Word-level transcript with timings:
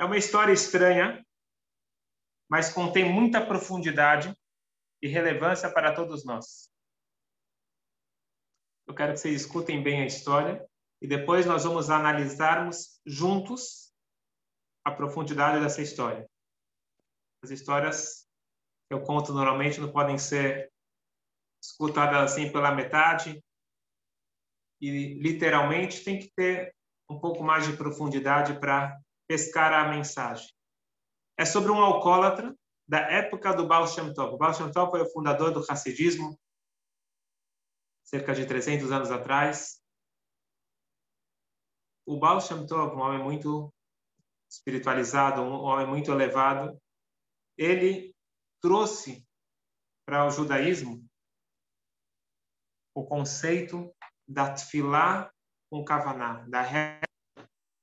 É 0.00 0.04
uma 0.04 0.16
história 0.16 0.50
estranha, 0.50 1.22
mas 2.48 2.72
contém 2.72 3.04
muita 3.04 3.44
profundidade 3.44 4.34
e 5.02 5.06
relevância 5.06 5.70
para 5.70 5.94
todos 5.94 6.24
nós. 6.24 6.72
Eu 8.86 8.94
quero 8.94 9.12
que 9.12 9.18
vocês 9.18 9.42
escutem 9.42 9.82
bem 9.82 10.00
a 10.00 10.06
história 10.06 10.66
e 11.02 11.06
depois 11.06 11.44
nós 11.44 11.64
vamos 11.64 11.90
analisarmos 11.90 12.98
juntos 13.04 13.92
a 14.82 14.90
profundidade 14.90 15.62
dessa 15.62 15.82
história. 15.82 16.26
As 17.44 17.50
histórias 17.50 18.26
que 18.88 18.94
eu 18.94 19.02
conto 19.02 19.34
normalmente 19.34 19.82
não 19.82 19.92
podem 19.92 20.16
ser 20.16 20.72
escutadas 21.62 22.32
assim 22.32 22.50
pela 22.50 22.74
metade 22.74 23.44
e 24.80 25.20
literalmente 25.20 26.02
tem 26.02 26.18
que 26.18 26.32
ter 26.34 26.74
um 27.06 27.20
pouco 27.20 27.44
mais 27.44 27.66
de 27.66 27.76
profundidade 27.76 28.58
para 28.58 28.98
pescar 29.30 29.72
a 29.72 29.88
mensagem. 29.88 30.52
É 31.38 31.44
sobre 31.44 31.70
um 31.70 31.80
alcoólatra 31.80 32.52
da 32.88 32.98
época 32.98 33.54
do 33.54 33.64
Baal 33.64 33.86
Shem 33.86 34.12
Tov. 34.12 34.34
O 34.34 34.36
Baal 34.36 34.52
Shem 34.52 34.72
Tov 34.72 34.90
foi 34.90 35.02
o 35.02 35.12
fundador 35.12 35.52
do 35.52 35.64
Hassidismo, 35.70 36.36
cerca 38.02 38.34
de 38.34 38.44
300 38.44 38.90
anos 38.90 39.08
atrás. 39.12 39.80
O 42.04 42.18
Baal 42.18 42.40
Shem 42.40 42.66
Tov, 42.66 42.96
um 42.96 42.98
homem 42.98 43.22
muito 43.22 43.72
espiritualizado, 44.50 45.40
um 45.42 45.62
homem 45.62 45.86
muito 45.86 46.10
elevado, 46.10 46.76
ele 47.56 48.12
trouxe 48.60 49.24
para 50.04 50.26
o 50.26 50.30
judaísmo 50.30 51.08
o 52.96 53.06
conceito 53.06 53.94
da 54.26 54.52
tefilá 54.52 55.32
com 55.70 55.84
kavaná, 55.84 56.44
da 56.48 56.62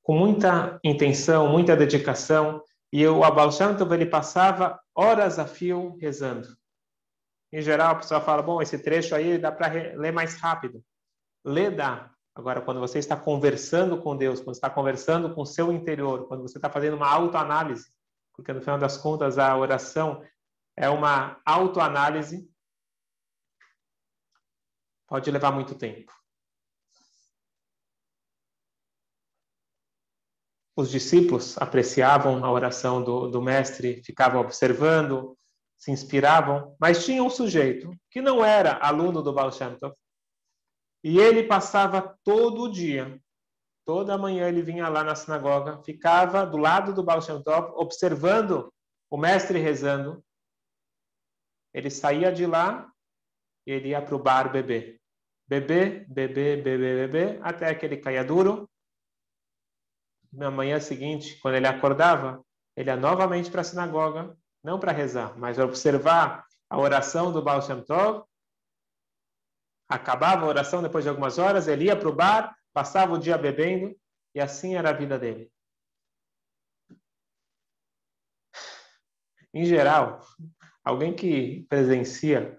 com 0.08 0.18
muita 0.18 0.80
intenção, 0.86 1.50
muita 1.50 1.76
dedicação, 1.76 2.64
e 2.94 3.06
o 3.06 3.26
Abal 3.26 3.52
Shantav, 3.52 3.92
ele 3.94 4.06
passava 4.06 4.80
horas 4.96 5.38
a 5.38 5.46
fio 5.46 5.98
rezando. 6.00 6.48
Em 7.52 7.62
geral, 7.62 7.92
a 7.92 7.96
pessoa 7.96 8.22
fala, 8.22 8.42
bom, 8.42 8.62
esse 8.62 8.80
trecho 8.82 9.14
aí 9.14 9.38
dá 9.38 9.52
para 9.52 9.68
ler 9.68 10.14
mais 10.14 10.40
rápido. 10.40 10.82
Lê 11.44 11.70
dá. 11.70 12.10
Agora, 12.34 12.62
quando 12.62 12.80
você 12.80 13.00
está 13.00 13.18
conversando 13.18 14.02
com 14.02 14.16
Deus, 14.16 14.40
quando 14.40 14.56
está 14.56 14.70
conversando 14.70 15.36
com 15.36 15.42
o 15.42 15.46
seu 15.46 15.74
interior, 15.74 16.26
quando 16.30 16.44
você 16.44 16.58
está 16.58 16.70
fazendo 16.70 16.96
uma 16.96 17.10
autoanálise, 17.10 17.92
porque 18.34 18.54
no 18.54 18.62
final 18.62 18.80
das 18.80 18.96
contas 18.96 19.38
a 19.38 19.58
oração 19.58 20.24
é 20.78 20.90
uma 20.90 21.38
autoanálise, 21.46 22.50
pode 25.06 25.30
levar 25.30 25.52
muito 25.52 25.76
tempo. 25.76 26.17
Os 30.78 30.92
discípulos 30.92 31.58
apreciavam 31.58 32.46
a 32.46 32.52
oração 32.52 33.04
do, 33.04 33.28
do 33.28 33.42
mestre, 33.42 34.04
ficavam 34.04 34.40
observando, 34.40 35.36
se 35.76 35.90
inspiravam, 35.90 36.76
mas 36.80 37.04
tinha 37.04 37.24
um 37.24 37.32
sujeito 37.32 37.92
que 38.12 38.22
não 38.22 38.46
era 38.46 38.78
aluno 38.78 39.24
do 39.24 39.34
Baal 39.34 39.52
Shem 39.52 39.76
Tov, 39.76 39.96
e 41.04 41.20
ele 41.20 41.42
passava 41.44 42.16
todo 42.24 42.62
o 42.62 42.72
dia, 42.72 43.20
toda 43.86 44.20
manhã 44.20 44.48
ele 44.48 44.62
vinha 44.62 44.88
lá 44.88 45.04
na 45.04 45.16
sinagoga, 45.16 45.82
ficava 45.82 46.46
do 46.46 46.58
lado 46.58 46.94
do 46.94 47.04
Baal 47.04 47.24
Shem 47.24 47.42
Tov, 47.42 47.72
observando 47.76 48.72
o 49.10 49.18
mestre 49.18 49.58
rezando. 49.58 50.24
Ele 51.74 51.90
saía 51.90 52.32
de 52.32 52.46
lá, 52.46 52.88
ele 53.66 53.90
ia 53.90 54.02
para 54.02 54.16
o 54.16 54.20
bar 54.20 54.52
beber. 54.52 55.02
Beber, 55.48 56.06
beber, 56.08 56.62
beber, 56.62 57.08
beber, 57.08 57.40
até 57.42 57.74
que 57.74 57.86
ele 57.86 57.98
caia 57.98 58.24
duro, 58.24 58.70
na 60.32 60.52
manhã 60.52 60.80
seguinte, 60.80 61.40
quando 61.42 61.56
ele 61.56 61.68
acordava, 61.68 62.44
ele 62.76 62.90
ia 62.90 62.96
novamente 62.96 63.50
para 63.50 63.62
a 63.62 63.64
sinagoga, 63.64 64.38
não 64.64 64.80
para 64.80 64.92
rezar, 64.92 65.38
mas 65.38 65.58
observar 65.58 66.46
a 66.70 66.78
oração 66.78 67.32
do 67.32 67.42
Baal 67.42 67.62
Shem 67.62 67.82
Tov. 67.82 68.24
Acabava 69.90 70.46
a 70.46 70.50
oração 70.50 70.82
depois 70.82 71.04
de 71.04 71.10
algumas 71.10 71.38
horas, 71.38 71.68
ele 71.68 71.86
ia 71.86 71.96
para 71.96 72.10
o 72.10 72.16
bar, 72.16 72.56
passava 72.74 73.14
o 73.14 73.18
dia 73.18 73.38
bebendo, 73.38 73.96
e 74.36 74.40
assim 74.40 74.76
era 74.76 74.90
a 74.90 74.94
vida 74.94 75.18
dele. 75.18 75.52
Em 79.54 79.66
geral, 79.66 80.22
alguém 80.84 81.16
que 81.16 81.66
presencia, 81.70 82.56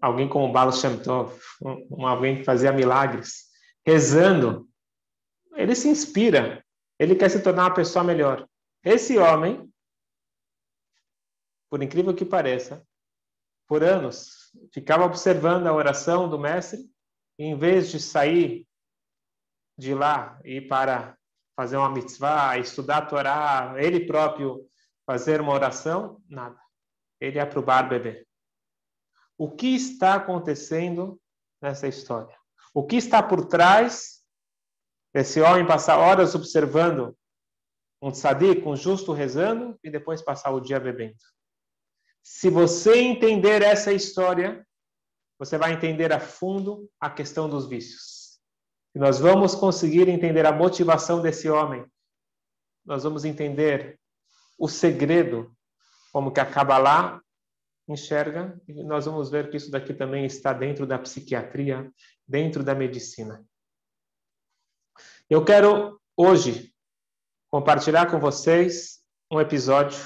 alguém 0.00 0.28
como 0.28 0.52
Baal 0.52 0.72
Shem 0.72 0.98
Tov, 0.98 1.38
um, 1.62 2.06
alguém 2.06 2.38
que 2.38 2.44
fazia 2.44 2.72
milagres, 2.72 3.48
rezando, 3.86 4.67
ele 5.58 5.74
se 5.74 5.88
inspira, 5.88 6.64
ele 7.00 7.16
quer 7.16 7.28
se 7.28 7.42
tornar 7.42 7.64
uma 7.64 7.74
pessoa 7.74 8.04
melhor. 8.04 8.48
Esse 8.84 9.18
homem, 9.18 9.68
por 11.68 11.82
incrível 11.82 12.14
que 12.14 12.24
pareça, 12.24 12.86
por 13.66 13.82
anos, 13.82 14.52
ficava 14.72 15.04
observando 15.04 15.66
a 15.66 15.72
oração 15.72 16.30
do 16.30 16.38
mestre, 16.38 16.88
e 17.36 17.44
em 17.44 17.58
vez 17.58 17.90
de 17.90 17.98
sair 17.98 18.66
de 19.76 19.94
lá 19.94 20.40
e 20.44 20.60
para 20.60 21.18
fazer 21.56 21.76
uma 21.76 21.90
mitzvah, 21.90 22.56
estudar 22.56 22.98
a 22.98 23.06
Torá, 23.06 23.74
ele 23.78 24.06
próprio 24.06 24.64
fazer 25.04 25.40
uma 25.40 25.52
oração, 25.52 26.22
nada. 26.28 26.58
Ele 27.20 27.36
ia 27.36 27.46
para 27.46 27.58
o 27.58 27.62
bar 27.62 27.88
beber. 27.88 28.28
O 29.36 29.50
que 29.50 29.74
está 29.74 30.14
acontecendo 30.14 31.20
nessa 31.60 31.88
história? 31.88 32.36
O 32.72 32.86
que 32.86 32.96
está 32.96 33.20
por 33.20 33.46
trás 33.46 34.17
esse 35.20 35.40
homem 35.40 35.66
passar 35.66 35.98
horas 35.98 36.34
observando 36.34 37.16
um 38.00 38.10
tzadik, 38.10 38.66
um 38.66 38.76
justo 38.76 39.12
rezando, 39.12 39.78
e 39.82 39.90
depois 39.90 40.22
passar 40.22 40.50
o 40.50 40.60
dia 40.60 40.78
bebendo. 40.78 41.18
Se 42.22 42.48
você 42.48 42.98
entender 42.98 43.62
essa 43.62 43.92
história, 43.92 44.64
você 45.38 45.56
vai 45.58 45.72
entender 45.72 46.12
a 46.12 46.20
fundo 46.20 46.88
a 47.00 47.10
questão 47.10 47.48
dos 47.48 47.66
vícios. 47.68 48.38
E 48.94 48.98
nós 48.98 49.18
vamos 49.18 49.54
conseguir 49.54 50.08
entender 50.08 50.46
a 50.46 50.52
motivação 50.52 51.20
desse 51.20 51.48
homem. 51.48 51.84
Nós 52.84 53.02
vamos 53.02 53.24
entender 53.24 53.98
o 54.58 54.68
segredo, 54.68 55.52
como 56.12 56.32
que 56.32 56.40
a 56.40 56.46
Kabbalah 56.46 57.20
enxerga, 57.88 58.60
e 58.68 58.82
nós 58.82 59.06
vamos 59.06 59.30
ver 59.30 59.50
que 59.50 59.56
isso 59.56 59.70
daqui 59.70 59.94
também 59.94 60.24
está 60.24 60.52
dentro 60.52 60.86
da 60.86 60.98
psiquiatria, 60.98 61.90
dentro 62.26 62.62
da 62.62 62.74
medicina. 62.74 63.44
Eu 65.30 65.44
quero 65.44 66.00
hoje 66.16 66.74
compartilhar 67.50 68.10
com 68.10 68.18
vocês 68.18 69.04
um 69.30 69.38
episódio. 69.38 69.98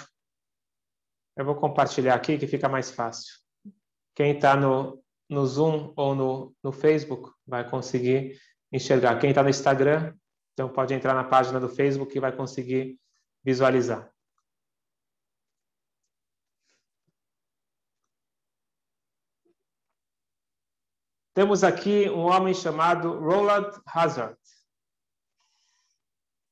Eu 1.36 1.44
vou 1.44 1.54
compartilhar 1.54 2.16
aqui 2.16 2.36
que 2.36 2.48
fica 2.48 2.68
mais 2.68 2.90
fácil. 2.90 3.32
Quem 4.16 4.34
está 4.34 4.56
no, 4.56 5.00
no 5.30 5.46
Zoom 5.46 5.92
ou 5.96 6.16
no, 6.16 6.56
no 6.60 6.72
Facebook 6.72 7.32
vai 7.46 7.70
conseguir 7.70 8.36
enxergar. 8.72 9.20
Quem 9.20 9.30
está 9.30 9.44
no 9.44 9.48
Instagram, 9.48 10.12
então 10.54 10.68
pode 10.68 10.92
entrar 10.92 11.14
na 11.14 11.22
página 11.22 11.60
do 11.60 11.68
Facebook 11.68 12.16
e 12.16 12.20
vai 12.20 12.34
conseguir 12.34 12.98
visualizar. 13.44 14.12
Temos 21.32 21.62
aqui 21.62 22.10
um 22.10 22.22
homem 22.22 22.52
chamado 22.52 23.20
Roland 23.20 23.70
Hazard. 23.86 24.36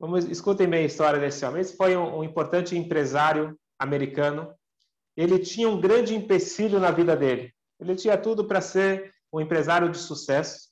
Vamos, 0.00 0.24
escutem 0.24 0.66
bem 0.66 0.84
a 0.84 0.86
história 0.86 1.20
desse 1.20 1.44
homem. 1.44 1.60
Esse 1.60 1.76
foi 1.76 1.94
um, 1.94 2.20
um 2.20 2.24
importante 2.24 2.74
empresário 2.74 3.54
americano. 3.78 4.58
Ele 5.14 5.38
tinha 5.38 5.68
um 5.68 5.78
grande 5.78 6.14
empecilho 6.14 6.80
na 6.80 6.90
vida 6.90 7.14
dele. 7.14 7.54
Ele 7.78 7.94
tinha 7.94 8.16
tudo 8.16 8.48
para 8.48 8.62
ser 8.62 9.14
um 9.30 9.38
empresário 9.42 9.90
de 9.90 9.98
sucesso, 9.98 10.70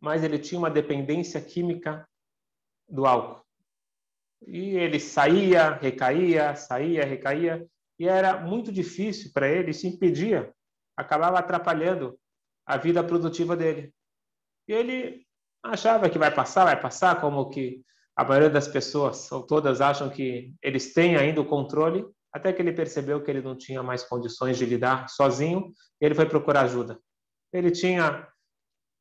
mas 0.00 0.22
ele 0.22 0.38
tinha 0.38 0.60
uma 0.60 0.70
dependência 0.70 1.40
química 1.40 2.08
do 2.88 3.04
álcool. 3.04 3.44
E 4.46 4.76
ele 4.76 5.00
saía, 5.00 5.70
recaía, 5.70 6.54
saía, 6.54 7.04
recaía, 7.04 7.68
e 7.98 8.06
era 8.06 8.40
muito 8.40 8.70
difícil 8.70 9.32
para 9.34 9.48
ele, 9.48 9.72
isso 9.72 9.88
impedia, 9.88 10.54
acabava 10.96 11.40
atrapalhando 11.40 12.18
a 12.64 12.76
vida 12.76 13.02
produtiva 13.02 13.56
dele. 13.56 13.92
E 14.68 14.72
ele 14.72 15.26
achava 15.62 16.08
que 16.08 16.18
vai 16.18 16.32
passar, 16.32 16.64
vai 16.64 16.80
passar, 16.80 17.20
como 17.20 17.48
que 17.48 17.82
a 18.16 18.24
maioria 18.24 18.50
das 18.50 18.68
pessoas, 18.68 19.30
ou 19.32 19.42
todas, 19.42 19.80
acham 19.80 20.08
que 20.10 20.54
eles 20.62 20.92
têm 20.92 21.16
ainda 21.16 21.40
o 21.40 21.46
controle, 21.46 22.04
até 22.32 22.52
que 22.52 22.62
ele 22.62 22.72
percebeu 22.72 23.22
que 23.22 23.30
ele 23.30 23.42
não 23.42 23.56
tinha 23.56 23.82
mais 23.82 24.04
condições 24.04 24.56
de 24.56 24.64
lidar 24.64 25.08
sozinho, 25.08 25.72
e 26.00 26.04
ele 26.04 26.14
foi 26.14 26.26
procurar 26.26 26.62
ajuda. 26.62 26.98
Ele 27.52 27.70
tinha 27.70 28.28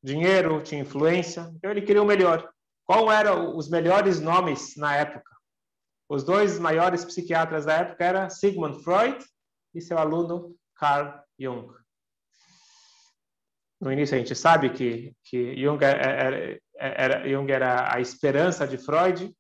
dinheiro, 0.04 0.62
tinha 0.62 0.82
influência, 0.82 1.52
então 1.56 1.70
ele 1.70 1.82
queria 1.82 2.02
o 2.02 2.06
melhor. 2.06 2.50
Qual 2.86 3.12
eram 3.12 3.56
os 3.56 3.70
melhores 3.70 4.20
nomes 4.20 4.76
na 4.76 4.96
época? 4.96 5.30
Os 6.10 6.24
dois 6.24 6.58
maiores 6.58 7.06
psiquiatras 7.06 7.66
da 7.66 7.74
época 7.74 8.04
eram 8.04 8.30
Sigmund 8.30 8.84
Freud 8.84 9.24
e 9.76 9.82
seu 9.82 9.98
aluno 10.00 10.56
Carl 10.76 11.22
Jung 11.40 11.79
no 13.80 13.92
início 13.92 14.16
a 14.16 14.20
gente 14.20 14.36
sabe 14.36 14.72
que, 14.72 15.14
que 15.24 15.56
Jung 15.56 15.84
era, 15.84 16.60
era, 16.76 17.30
Jung 17.30 17.50
era 17.52 17.94
a 17.94 18.02
esperança 18.02 18.68
de 18.68 18.78
Freud, 18.78 19.34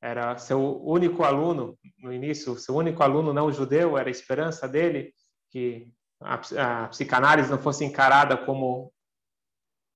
era 0.00 0.36
seu 0.38 0.80
único 0.82 1.24
aluno 1.24 1.76
no 1.98 2.12
início, 2.12 2.56
seu 2.56 2.74
único 2.74 3.02
aluno 3.02 3.32
não 3.32 3.52
judeu, 3.52 3.96
era 3.96 4.08
a 4.08 4.10
esperança 4.10 4.68
dele 4.68 5.12
que 5.50 5.90
a, 6.20 6.34
a 6.84 6.88
psicanálise 6.88 7.50
não 7.50 7.58
fosse 7.58 7.84
encarada 7.84 8.36
como 8.36 8.92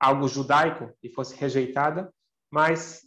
algo 0.01 0.27
judaico 0.27 0.93
e 1.03 1.09
fosse 1.09 1.37
rejeitada, 1.37 2.13
mas 2.51 3.03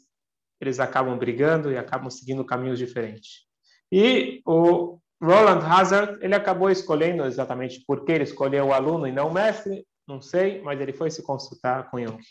eles 0.62 0.80
acabam 0.80 1.18
brigando 1.18 1.72
e 1.72 1.78
acabam 1.78 2.10
seguindo 2.10 2.46
caminhos 2.46 2.80
diferentes. 2.80 3.46
E 3.92 4.42
o 4.46 5.00
Roland 5.22 5.66
Hazard, 5.66 6.18
ele 6.24 6.36
acabou 6.36 6.70
escolhendo 6.70 7.26
exatamente 7.26 7.84
por 7.86 8.06
que 8.06 8.12
ele 8.14 8.24
escolheu 8.24 8.68
o 8.68 8.74
aluno 8.74 9.08
e 9.08 9.12
não 9.12 9.28
o 9.28 9.34
mestre, 9.34 9.86
não 10.08 10.22
sei, 10.22 10.62
mas 10.62 10.80
ele 10.80 10.94
foi 10.94 11.10
se 11.10 11.24
consultar 11.24 11.90
com 11.90 12.00
Jung. 12.00 12.22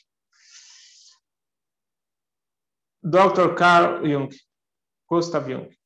Dr. 3.03 3.55
Carl 3.57 4.07
Jung, 4.07 4.35
Gustav 5.09 5.51
Jung. 5.51 5.77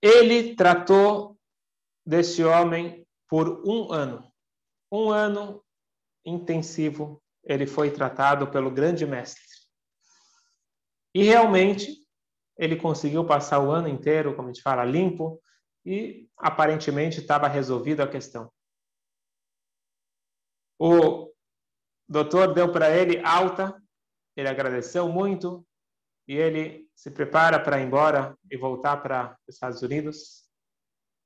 Ele 0.00 0.54
tratou 0.54 1.38
desse 2.06 2.42
homem 2.44 3.06
por 3.28 3.62
um 3.68 3.92
ano. 3.92 4.32
Um 4.90 5.10
ano 5.10 5.62
intensivo, 6.24 7.22
ele 7.44 7.66
foi 7.66 7.90
tratado 7.90 8.50
pelo 8.50 8.70
grande 8.70 9.04
mestre. 9.04 9.42
E 11.14 11.22
realmente, 11.24 12.06
ele 12.56 12.76
conseguiu 12.76 13.26
passar 13.26 13.60
o 13.60 13.70
ano 13.70 13.88
inteiro, 13.88 14.34
como 14.34 14.48
a 14.48 14.52
gente 14.52 14.62
fala, 14.62 14.84
limpo, 14.84 15.42
e 15.84 16.28
aparentemente 16.38 17.20
estava 17.20 17.48
resolvida 17.48 18.04
a 18.04 18.08
questão. 18.08 18.50
O 20.78 21.32
doutor 22.08 22.54
deu 22.54 22.70
para 22.70 22.96
ele 22.96 23.20
alta, 23.24 23.80
ele 24.36 24.48
agradeceu 24.48 25.08
muito, 25.08 25.66
e 26.28 26.34
ele 26.36 26.86
se 26.94 27.10
prepara 27.10 27.58
para 27.58 27.80
ir 27.80 27.86
embora 27.86 28.36
e 28.50 28.56
voltar 28.56 28.98
para 28.98 29.36
os 29.48 29.54
Estados 29.54 29.80
Unidos. 29.80 30.46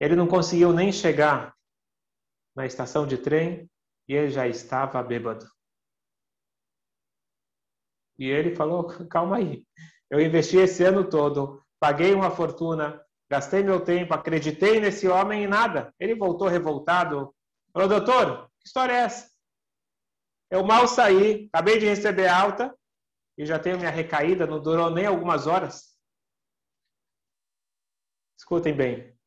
Ele 0.01 0.15
não 0.15 0.29
conseguiu 0.29 0.73
nem 0.73 0.93
chegar 0.93 1.55
na 2.55 2.65
estação 2.67 3.07
de 3.07 3.19
trem 3.19 3.69
e 4.09 4.15
ele 4.15 4.31
já 4.31 4.47
estava 4.47 5.03
bêbado. 5.03 5.45
E 8.19 8.27
ele 8.27 8.55
falou: 8.55 8.87
calma 9.09 9.39
aí, 9.39 9.67
eu 10.09 10.21
investi 10.21 10.57
esse 10.59 10.85
ano 10.85 11.09
todo, 11.09 11.61
paguei 11.81 12.15
uma 12.15 12.31
fortuna, 12.31 13.05
gastei 13.29 13.63
meu 13.63 13.85
tempo, 13.85 14.15
acreditei 14.15 14.79
nesse 14.79 15.09
homem 15.09 15.45
e 15.45 15.49
nada. 15.49 15.93
Ele 15.99 16.15
voltou 16.15 16.47
revoltado. 16.47 17.35
Falou: 17.73 17.89
doutor, 17.89 18.51
que 18.61 18.67
história 18.67 18.93
é 18.93 18.97
essa? 18.99 19.32
Eu 20.53 20.63
mal 20.63 20.87
saí, 20.87 21.49
acabei 21.51 21.79
de 21.79 21.87
receber 21.87 22.29
alta 22.29 22.79
e 23.39 23.47
já 23.47 23.59
tenho 23.59 23.79
minha 23.79 23.89
recaída, 23.89 24.47
não 24.47 24.61
durou 24.61 24.91
nem 24.91 25.07
algumas 25.07 25.47
horas. 25.47 25.97
Escutem 28.39 28.77
bem. 28.77 29.19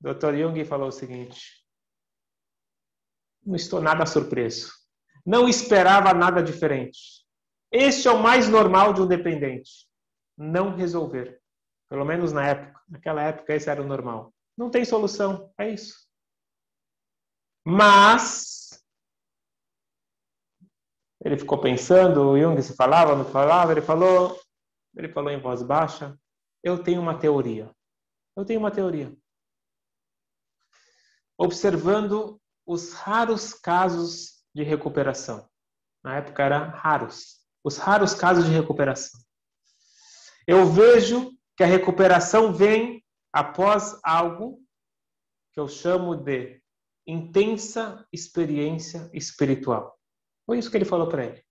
Dr. 0.00 0.34
Jung 0.38 0.64
falou 0.64 0.88
o 0.88 0.92
seguinte: 0.92 1.62
Não 3.44 3.56
estou 3.56 3.78
nada 3.82 4.06
surpreso. 4.06 4.72
Não 5.26 5.46
esperava 5.46 6.14
nada 6.14 6.42
diferente. 6.42 7.26
Este 7.70 8.08
é 8.08 8.10
o 8.10 8.22
mais 8.22 8.48
normal 8.48 8.94
de 8.94 9.02
um 9.02 9.06
dependente. 9.06 9.86
Não 10.34 10.74
resolver. 10.74 11.42
Pelo 11.90 12.06
menos 12.06 12.32
na 12.32 12.48
época. 12.48 12.80
Naquela 12.88 13.22
época, 13.22 13.54
esse 13.54 13.68
era 13.68 13.82
o 13.82 13.86
normal. 13.86 14.32
Não 14.56 14.70
tem 14.70 14.82
solução. 14.86 15.52
É 15.58 15.68
isso. 15.68 16.08
Mas 17.66 18.79
ele 21.22 21.38
ficou 21.38 21.60
pensando, 21.60 22.30
o 22.30 22.38
Jung 22.38 22.60
se 22.62 22.74
falava, 22.74 23.14
não 23.14 23.24
falava, 23.24 23.72
ele 23.72 23.82
falou, 23.82 24.38
ele 24.96 25.08
falou 25.08 25.30
em 25.30 25.40
voz 25.40 25.62
baixa, 25.62 26.18
eu 26.62 26.82
tenho 26.82 27.00
uma 27.00 27.18
teoria. 27.18 27.70
Eu 28.36 28.44
tenho 28.44 28.60
uma 28.60 28.70
teoria. 28.70 29.14
Observando 31.36 32.40
os 32.66 32.92
raros 32.92 33.52
casos 33.52 34.42
de 34.54 34.62
recuperação. 34.62 35.48
Na 36.02 36.16
época 36.16 36.42
eram 36.42 36.70
raros. 36.70 37.40
Os 37.62 37.76
raros 37.76 38.14
casos 38.14 38.46
de 38.46 38.52
recuperação. 38.52 39.20
Eu 40.46 40.66
vejo 40.66 41.32
que 41.56 41.62
a 41.62 41.66
recuperação 41.66 42.54
vem 42.54 43.04
após 43.32 43.98
algo 44.02 44.62
que 45.52 45.60
eu 45.60 45.68
chamo 45.68 46.16
de 46.16 46.62
intensa 47.06 48.06
experiência 48.12 49.10
espiritual. 49.12 49.99
Foi 50.50 50.58
isso 50.58 50.68
que 50.68 50.76
ele 50.76 50.84
falou 50.84 51.08
para 51.08 51.26
ele. 51.26 51.44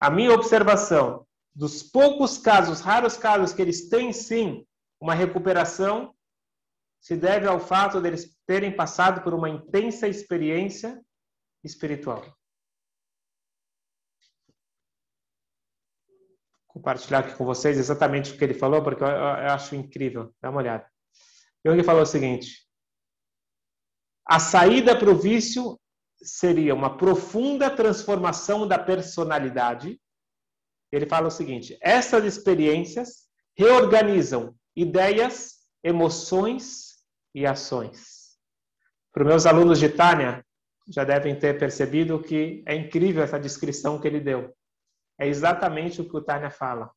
A 0.00 0.10
minha 0.10 0.32
observação 0.32 1.24
dos 1.54 1.80
poucos 1.80 2.38
casos, 2.38 2.80
raros 2.80 3.16
casos 3.16 3.52
que 3.52 3.62
eles 3.62 3.88
têm 3.88 4.12
sim 4.12 4.66
uma 5.00 5.14
recuperação, 5.14 6.12
se 7.00 7.16
deve 7.16 7.46
ao 7.46 7.60
fato 7.60 8.00
deles 8.00 8.36
terem 8.44 8.74
passado 8.74 9.22
por 9.22 9.32
uma 9.32 9.48
intensa 9.48 10.08
experiência 10.08 11.00
espiritual. 11.62 12.36
Compartilhar 16.66 17.20
aqui 17.20 17.36
com 17.36 17.44
vocês 17.44 17.78
exatamente 17.78 18.32
o 18.32 18.36
que 18.36 18.42
ele 18.42 18.54
falou, 18.54 18.82
porque 18.82 19.04
eu, 19.04 19.06
acho 19.06 19.76
incrível. 19.76 20.34
Dá 20.40 20.50
uma 20.50 20.58
olhada. 20.58 20.90
Jung 21.64 21.80
falou 21.84 22.02
o 22.02 22.06
seguinte: 22.06 22.68
a 24.26 24.40
saída 24.40 24.98
para 24.98 25.10
o 25.10 25.16
vício 25.16 25.78
seria 26.22 26.74
uma 26.74 26.96
profunda 26.96 27.70
transformação 27.70 28.66
da 28.66 28.78
personalidade. 28.78 30.00
Ele 30.90 31.06
fala 31.06 31.28
o 31.28 31.30
seguinte: 31.30 31.76
essas 31.80 32.24
experiências 32.24 33.28
reorganizam 33.56 34.54
ideias, 34.76 35.58
emoções 35.82 37.02
e 37.34 37.46
ações. 37.46 38.36
Para 39.12 39.24
os 39.24 39.28
meus 39.28 39.46
alunos 39.46 39.78
de 39.78 39.88
Tânia, 39.88 40.44
já 40.88 41.04
devem 41.04 41.38
ter 41.38 41.58
percebido 41.58 42.22
que 42.22 42.62
é 42.66 42.74
incrível 42.74 43.22
essa 43.22 43.38
descrição 43.38 44.00
que 44.00 44.08
ele 44.08 44.20
deu. 44.20 44.54
É 45.18 45.26
exatamente 45.26 46.00
o 46.00 46.08
que 46.08 46.16
o 46.16 46.22
Tânia 46.22 46.50
fala. 46.50 46.90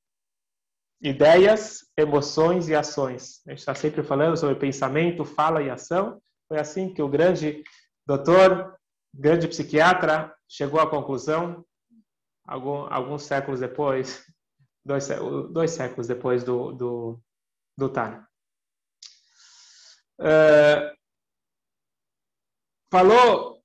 Ideias, 1.01 1.86
emoções 1.98 2.69
e 2.69 2.75
ações. 2.75 3.42
A 3.45 3.51
gente 3.51 3.60
está 3.60 3.75
sempre 3.75 4.01
falando 4.01 4.38
sobre 4.38 4.56
pensamento, 4.56 5.25
fala 5.25 5.62
e 5.62 5.69
ação. 5.69 6.22
Foi 6.48 6.57
assim 6.57 6.94
que 6.94 7.01
o 7.01 7.10
grande 7.10 7.63
doutor 8.07 8.75
grande 9.17 9.47
psiquiatra 9.47 10.35
chegou 10.47 10.79
à 10.79 10.89
conclusão, 10.89 11.65
algum, 12.45 12.85
alguns 12.94 13.23
séculos 13.23 13.59
depois, 13.59 14.25
dois, 14.83 15.07
dois 15.51 15.72
séculos 15.72 16.07
depois 16.07 16.43
do, 16.43 16.72
do, 16.74 17.22
do 17.77 17.89
Tânia. 17.89 18.27
Uh, 20.19 20.95
falou 22.91 23.62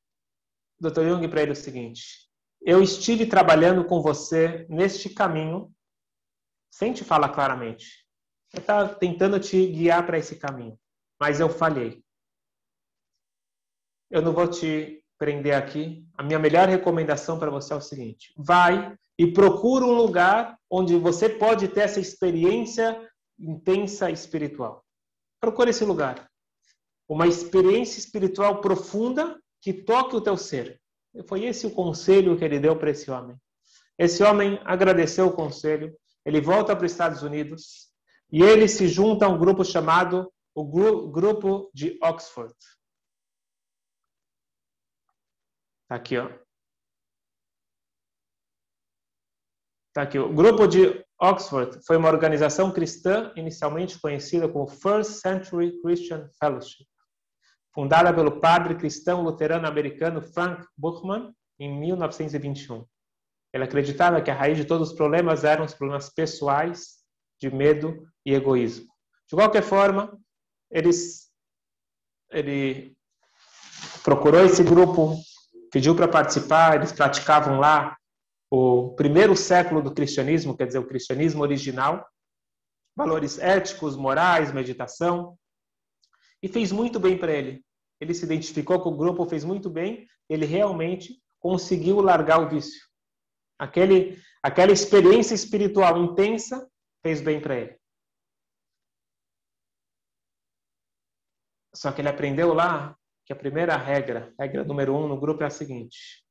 Dr. 0.81 1.03
Jung 1.03 1.29
para 1.29 1.43
ele 1.43 1.53
o 1.53 1.57
seguinte: 1.57 2.29
Eu 2.61 2.83
estive 2.83 3.27
trabalhando 3.27 3.85
com 3.85 4.01
você 4.01 4.67
neste 4.69 5.11
caminho, 5.11 5.73
sem 6.73 6.93
te 6.93 7.05
falar 7.05 7.31
claramente. 7.31 8.07
Eu 8.53 8.61
estava 8.61 8.95
tentando 8.95 9.39
te 9.39 9.67
guiar 9.71 10.05
para 10.07 10.19
esse 10.19 10.37
caminho, 10.37 10.79
mas 11.21 11.39
eu 11.39 11.49
falhei. 11.49 12.03
Eu 14.11 14.23
não 14.23 14.33
vou 14.33 14.49
te 14.49 15.01
prender 15.21 15.55
aqui, 15.55 16.03
a 16.17 16.23
minha 16.23 16.39
melhor 16.39 16.67
recomendação 16.67 17.39
para 17.39 17.51
você 17.51 17.75
é 17.75 17.77
o 17.77 17.81
seguinte: 17.81 18.33
vai 18.39 18.97
e 19.19 19.31
procura 19.31 19.85
um 19.85 19.93
lugar 19.93 20.59
onde 20.69 20.97
você 20.97 21.29
pode 21.29 21.69
ter 21.69 21.83
essa 21.83 22.01
experiência 22.01 22.99
intensa 23.39 24.11
espiritual. 24.11 24.83
Procure 25.39 25.71
esse 25.71 25.85
lugar. 25.85 26.27
Uma 27.07 27.27
experiência 27.27 27.99
espiritual 27.99 28.63
profunda 28.63 29.39
que 29.61 29.75
toque 29.75 30.17
o 30.17 30.21
teu 30.21 30.39
ser. 30.39 30.81
Foi 31.29 31.45
esse 31.45 31.67
o 31.67 31.71
conselho 31.71 32.39
que 32.39 32.45
ele 32.45 32.59
deu 32.59 32.77
para 32.77 32.91
esse 32.91 33.11
homem. 33.11 33.37
Esse 33.99 34.23
homem 34.23 34.59
agradeceu 34.65 35.27
o 35.27 35.33
conselho, 35.33 35.95
ele 36.25 36.41
volta 36.41 36.75
para 36.75 36.87
os 36.87 36.93
Estados 36.93 37.23
Unidos 37.23 37.91
e 38.33 38.43
ele 38.43 38.67
se 38.69 38.89
junta 38.89 39.27
a 39.27 39.29
um 39.29 39.39
grupo 39.39 39.65
chamado 39.65 40.33
o 40.55 40.65
Grupo 41.11 41.71
de 41.75 41.99
Oxford. 42.03 42.55
Tá 45.91 45.97
aqui, 45.97 46.17
ó. 46.17 46.31
Tá 49.93 50.03
aqui. 50.03 50.21
O 50.21 50.33
grupo 50.33 50.69
de 50.69 51.05
Oxford 51.21 51.85
foi 51.85 51.97
uma 51.97 52.09
organização 52.09 52.73
cristã 52.73 53.33
inicialmente 53.35 54.01
conhecida 54.01 54.49
como 54.49 54.69
First 54.69 55.21
Century 55.21 55.83
Christian 55.83 56.31
Fellowship, 56.39 56.87
fundada 57.75 58.15
pelo 58.15 58.39
padre 58.39 58.77
cristão 58.77 59.23
luterano 59.23 59.67
americano 59.67 60.23
Frank 60.23 60.65
Buchman 60.79 61.35
em 61.59 61.77
1921. 61.81 62.87
Ele 63.53 63.65
acreditava 63.65 64.23
que 64.23 64.31
a 64.31 64.35
raiz 64.35 64.57
de 64.57 64.65
todos 64.65 64.91
os 64.91 64.97
problemas 64.97 65.43
eram 65.43 65.65
os 65.65 65.75
problemas 65.75 66.09
pessoais, 66.09 67.01
de 67.41 67.53
medo 67.53 68.09
e 68.25 68.33
egoísmo. 68.33 68.87
De 69.29 69.35
qualquer 69.35 69.65
forma, 69.65 70.17
eles, 70.71 71.33
ele 72.31 72.97
procurou 74.05 74.45
esse 74.45 74.63
grupo 74.63 75.17
pediu 75.71 75.95
para 75.95 76.09
participar, 76.09 76.77
eles 76.77 76.93
praticavam 76.93 77.59
lá 77.59 77.97
o 78.51 78.95
primeiro 78.95 79.37
século 79.37 79.81
do 79.81 79.95
cristianismo, 79.95 80.57
quer 80.57 80.67
dizer, 80.67 80.79
o 80.79 80.87
cristianismo 80.87 81.43
original, 81.43 82.07
valores 82.97 83.39
éticos, 83.39 83.97
morais, 83.97 84.53
meditação, 84.53 85.39
e 86.43 86.49
fez 86.49 86.73
muito 86.73 86.99
bem 86.99 87.17
para 87.17 87.33
ele. 87.33 87.65
Ele 88.01 88.15
se 88.15 88.25
identificou 88.25 88.81
com 88.81 88.91
o 88.91 88.97
grupo, 88.97 89.29
fez 89.29 89.45
muito 89.45 89.71
bem, 89.71 90.07
ele 90.29 90.47
realmente 90.47 91.23
conseguiu 91.39 92.01
largar 92.01 92.41
o 92.41 92.49
vício. 92.49 92.81
Aquele, 93.59 94.21
aquela 94.43 94.73
experiência 94.73 95.35
espiritual 95.35 95.99
intensa 95.99 96.69
fez 97.03 97.21
bem 97.21 97.41
para 97.41 97.57
ele. 97.57 97.81
Só 101.75 101.93
que 101.93 102.01
ele 102.01 102.09
aprendeu 102.09 102.53
lá 102.53 102.97
que 103.31 103.33
a 103.33 103.37
primeira 103.37 103.77
regra, 103.77 104.35
regra 104.37 104.65
número 104.65 104.93
um 104.93 105.07
no 105.07 105.17
grupo 105.17 105.45
é 105.45 105.47
a 105.47 105.51
seguinte: 105.51 106.25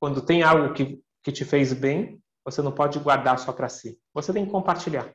quando 0.00 0.24
tem 0.24 0.42
algo 0.42 0.72
que, 0.72 0.98
que 1.22 1.30
te 1.30 1.44
fez 1.44 1.74
bem, 1.74 2.18
você 2.42 2.62
não 2.62 2.72
pode 2.72 2.98
guardar 2.98 3.38
só 3.38 3.52
para 3.52 3.68
si. 3.68 4.00
Você 4.14 4.32
tem 4.32 4.46
que 4.46 4.50
compartilhar. 4.50 5.14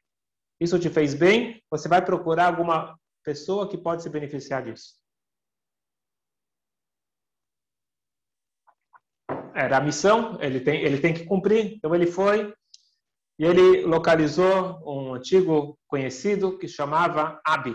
Isso 0.59 0.77
te 0.77 0.87
fez 0.87 1.15
bem, 1.15 1.63
você 1.67 1.89
vai 1.89 2.05
procurar 2.05 2.45
alguma 2.45 2.95
pessoa 3.23 3.67
que 3.67 3.75
pode 3.75 4.03
se 4.03 4.09
beneficiar 4.09 4.63
disso. 4.63 4.99
Era 9.55 9.77
a 9.77 9.81
missão, 9.81 10.39
ele 10.39 10.59
tem, 10.59 10.83
ele 10.83 11.01
tem 11.01 11.11
que 11.11 11.25
cumprir. 11.25 11.73
Então 11.73 11.95
ele 11.95 12.05
foi 12.05 12.53
e 13.39 13.45
ele 13.45 13.83
localizou 13.83 14.79
um 14.85 15.15
antigo 15.15 15.75
conhecido 15.87 16.55
que 16.59 16.67
chamava 16.67 17.41
Abi, 17.43 17.73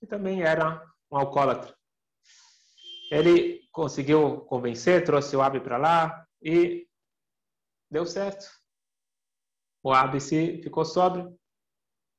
que 0.00 0.06
também 0.06 0.42
era 0.42 0.82
um 1.12 1.18
alcoólatra. 1.18 1.77
Ele 3.10 3.60
conseguiu 3.72 4.42
convencer, 4.42 5.04
trouxe 5.04 5.36
o 5.36 5.42
Abi 5.42 5.60
para 5.60 5.76
lá 5.76 6.26
e 6.42 6.86
deu 7.90 8.04
certo. 8.04 8.46
O 9.82 9.92
Abi 9.92 10.20
se 10.20 10.60
ficou 10.62 10.84
sóbrio. 10.84 11.36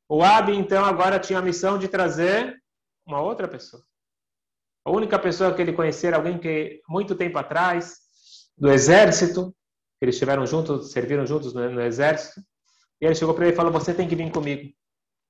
O 0.08 0.24
Abi, 0.24 0.56
então, 0.56 0.84
agora 0.84 1.20
tinha 1.20 1.40
a 1.40 1.42
missão 1.42 1.78
de 1.78 1.88
trazer 1.88 2.60
uma 3.06 3.22
outra 3.22 3.48
pessoa. 3.48 3.84
A 4.86 4.92
única 4.92 5.20
pessoa 5.20 5.54
que 5.54 5.62
ele 5.62 5.74
conhecia 5.74 6.10
era 6.10 6.18
alguém 6.18 6.40
que, 6.40 6.82
muito 6.88 7.16
tempo 7.16 7.38
atrás, 7.38 7.98
do 8.58 8.72
exército, 8.72 9.56
eles 10.02 10.16
estiveram 10.16 10.46
juntos, 10.46 10.92
serviram 10.92 11.26
juntos 11.26 11.54
no, 11.54 11.70
no 11.70 11.82
exército, 11.82 12.42
e 13.02 13.06
ele 13.06 13.16
chegou 13.16 13.36
para 13.36 13.46
ele 13.46 13.54
e 13.54 13.56
falou: 13.56 13.72
Você 13.72 13.94
tem 13.94 14.08
que 14.08 14.16
vir 14.16 14.32
comigo. 14.32 14.74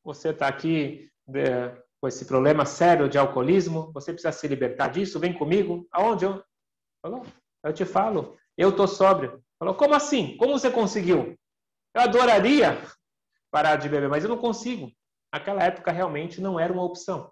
Você 0.03 0.29
está 0.29 0.47
aqui 0.47 1.11
é, 1.35 1.83
com 2.01 2.07
esse 2.07 2.25
problema 2.25 2.65
sério 2.65 3.09
de 3.09 3.17
alcoolismo, 3.17 3.91
você 3.93 4.13
precisa 4.13 4.31
se 4.31 4.47
libertar 4.47 4.89
disso, 4.89 5.19
vem 5.19 5.33
comigo. 5.33 5.87
Aonde? 5.91 6.25
Eu? 6.25 6.43
Falou: 7.01 7.25
Eu 7.63 7.73
te 7.73 7.85
falo, 7.85 8.37
eu 8.57 8.69
estou 8.69 8.87
sóbrio. 8.87 9.43
Falou: 9.57 9.75
Como 9.75 9.93
assim? 9.93 10.37
Como 10.37 10.57
você 10.57 10.71
conseguiu? 10.71 11.37
Eu 11.93 12.01
adoraria 12.01 12.81
parar 13.51 13.75
de 13.75 13.89
beber, 13.89 14.09
mas 14.09 14.23
eu 14.23 14.29
não 14.29 14.37
consigo. 14.37 14.91
Naquela 15.33 15.63
época 15.63 15.91
realmente 15.91 16.41
não 16.41 16.59
era 16.59 16.71
uma 16.71 16.83
opção. 16.83 17.31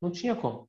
Não 0.00 0.10
tinha 0.10 0.34
como. 0.34 0.68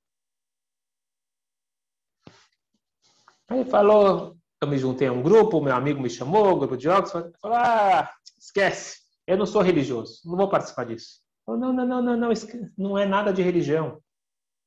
Aí 3.49 3.65
falou, 3.65 4.37
eu 4.61 4.67
me 4.67 4.77
juntei 4.77 5.07
a 5.07 5.11
um 5.11 5.21
grupo, 5.21 5.61
meu 5.61 5.75
amigo 5.75 6.01
me 6.01 6.09
chamou, 6.09 6.57
grupo 6.57 6.77
de 6.77 6.87
Oxford, 6.87 7.31
falou, 7.41 7.57
ah, 7.57 8.11
esquece, 8.37 9.01
eu 9.27 9.37
não 9.37 9.45
sou 9.45 9.61
religioso, 9.61 10.21
não 10.25 10.37
vou 10.37 10.49
participar 10.49 10.85
disso. 10.85 11.22
Não, 11.47 11.57
não, 11.57 11.73
não, 11.73 12.01
não, 12.01 12.17
não, 12.17 12.29
não 12.77 12.97
é 12.97 13.05
nada 13.05 13.33
de 13.33 13.41
religião. 13.41 14.01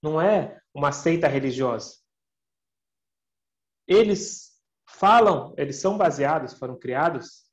Não 0.02 0.20
é 0.20 0.60
uma 0.74 0.92
seita 0.92 1.26
religiosa. 1.26 1.96
Eles 3.88 4.60
falam, 4.86 5.54
eles 5.56 5.76
são 5.76 5.96
baseados, 5.96 6.54
foram 6.54 6.78
criados, 6.78 7.46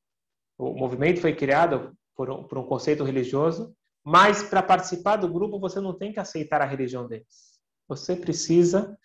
o 0.57 0.73
movimento 0.73 1.21
foi 1.21 1.35
criado 1.35 1.95
por 2.15 2.29
um, 2.29 2.47
por 2.47 2.57
um 2.57 2.65
conceito 2.65 3.03
religioso, 3.03 3.75
mas 4.03 4.43
para 4.43 4.61
participar 4.61 5.17
do 5.17 5.31
grupo 5.31 5.59
você 5.59 5.79
não 5.79 5.97
tem 5.97 6.11
que 6.11 6.19
aceitar 6.19 6.61
a 6.61 6.65
religião 6.65 7.07
deles. 7.07 7.59
Você 7.87 8.15
precisa 8.15 8.97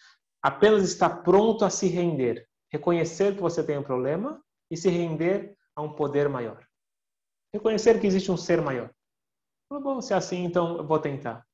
apenas 0.42 0.82
estar 0.84 1.22
pronto 1.22 1.64
a 1.64 1.70
se 1.70 1.86
render, 1.88 2.46
reconhecer 2.70 3.34
que 3.34 3.40
você 3.40 3.62
tem 3.64 3.78
um 3.78 3.82
problema 3.82 4.42
e 4.70 4.76
se 4.76 4.88
render 4.88 5.56
a 5.74 5.82
um 5.82 5.94
poder 5.94 6.28
maior. 6.28 6.64
Reconhecer 7.52 8.00
que 8.00 8.06
existe 8.06 8.30
um 8.30 8.36
ser 8.36 8.60
maior. 8.60 8.90
Ah, 9.70 9.78
bom, 9.78 10.00
se 10.00 10.12
é 10.12 10.16
assim, 10.16 10.44
então 10.44 10.78
eu 10.78 10.86
vou 10.86 10.98
tentar. 10.98 11.46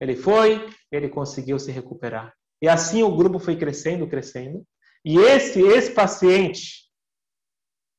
Ele 0.00 0.16
foi, 0.16 0.68
ele 0.90 1.08
conseguiu 1.08 1.58
se 1.58 1.70
recuperar. 1.70 2.34
E 2.60 2.68
assim 2.68 3.02
o 3.02 3.14
grupo 3.14 3.38
foi 3.38 3.56
crescendo, 3.56 4.08
crescendo. 4.08 4.66
E 5.04 5.16
esse 5.18 5.60
ex-paciente, 5.60 6.90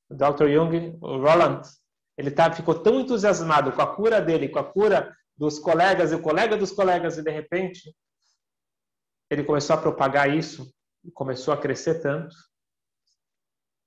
o 0.09 0.15
Dr. 0.15 0.49
Jung, 0.49 0.97
o 1.01 1.17
Roland, 1.17 1.61
ele 2.17 2.31
tá, 2.31 2.51
ficou 2.51 2.81
tão 2.81 2.99
entusiasmado 2.99 3.71
com 3.71 3.81
a 3.81 3.95
cura 3.95 4.21
dele, 4.21 4.49
com 4.49 4.59
a 4.59 4.63
cura 4.63 5.15
dos 5.37 5.59
colegas 5.59 6.11
e 6.11 6.15
o 6.15 6.21
colega 6.21 6.57
dos 6.57 6.71
colegas, 6.71 7.17
e 7.17 7.23
de 7.23 7.31
repente 7.31 7.95
ele 9.29 9.43
começou 9.43 9.75
a 9.75 9.81
propagar 9.81 10.35
isso, 10.35 10.73
começou 11.13 11.53
a 11.53 11.57
crescer 11.57 12.01
tanto, 12.01 12.35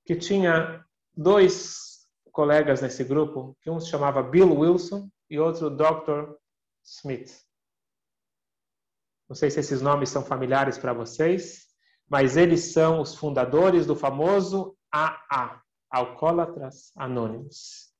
que 0.06 0.14
tinha 0.14 0.84
dois 1.14 2.06
colegas 2.30 2.80
nesse 2.80 3.02
grupo, 3.04 3.56
que 3.62 3.70
um 3.70 3.80
se 3.80 3.90
chamava 3.90 4.22
Bill 4.22 4.52
Wilson 4.54 5.10
e 5.30 5.38
outro 5.38 5.70
Dr. 5.70 6.34
Smith. 6.84 7.32
Não 9.28 9.36
sei 9.36 9.50
se 9.50 9.60
esses 9.60 9.80
nomes 9.80 10.08
são 10.08 10.24
familiares 10.24 10.76
para 10.76 10.92
vocês, 10.92 11.68
mas 12.08 12.36
eles 12.36 12.72
são 12.72 13.00
os 13.00 13.14
fundadores 13.14 13.86
do 13.86 13.94
famoso 13.94 14.76
AA, 14.90 15.62
Alcoólatras 15.88 16.90
Anônimos. 16.96 17.90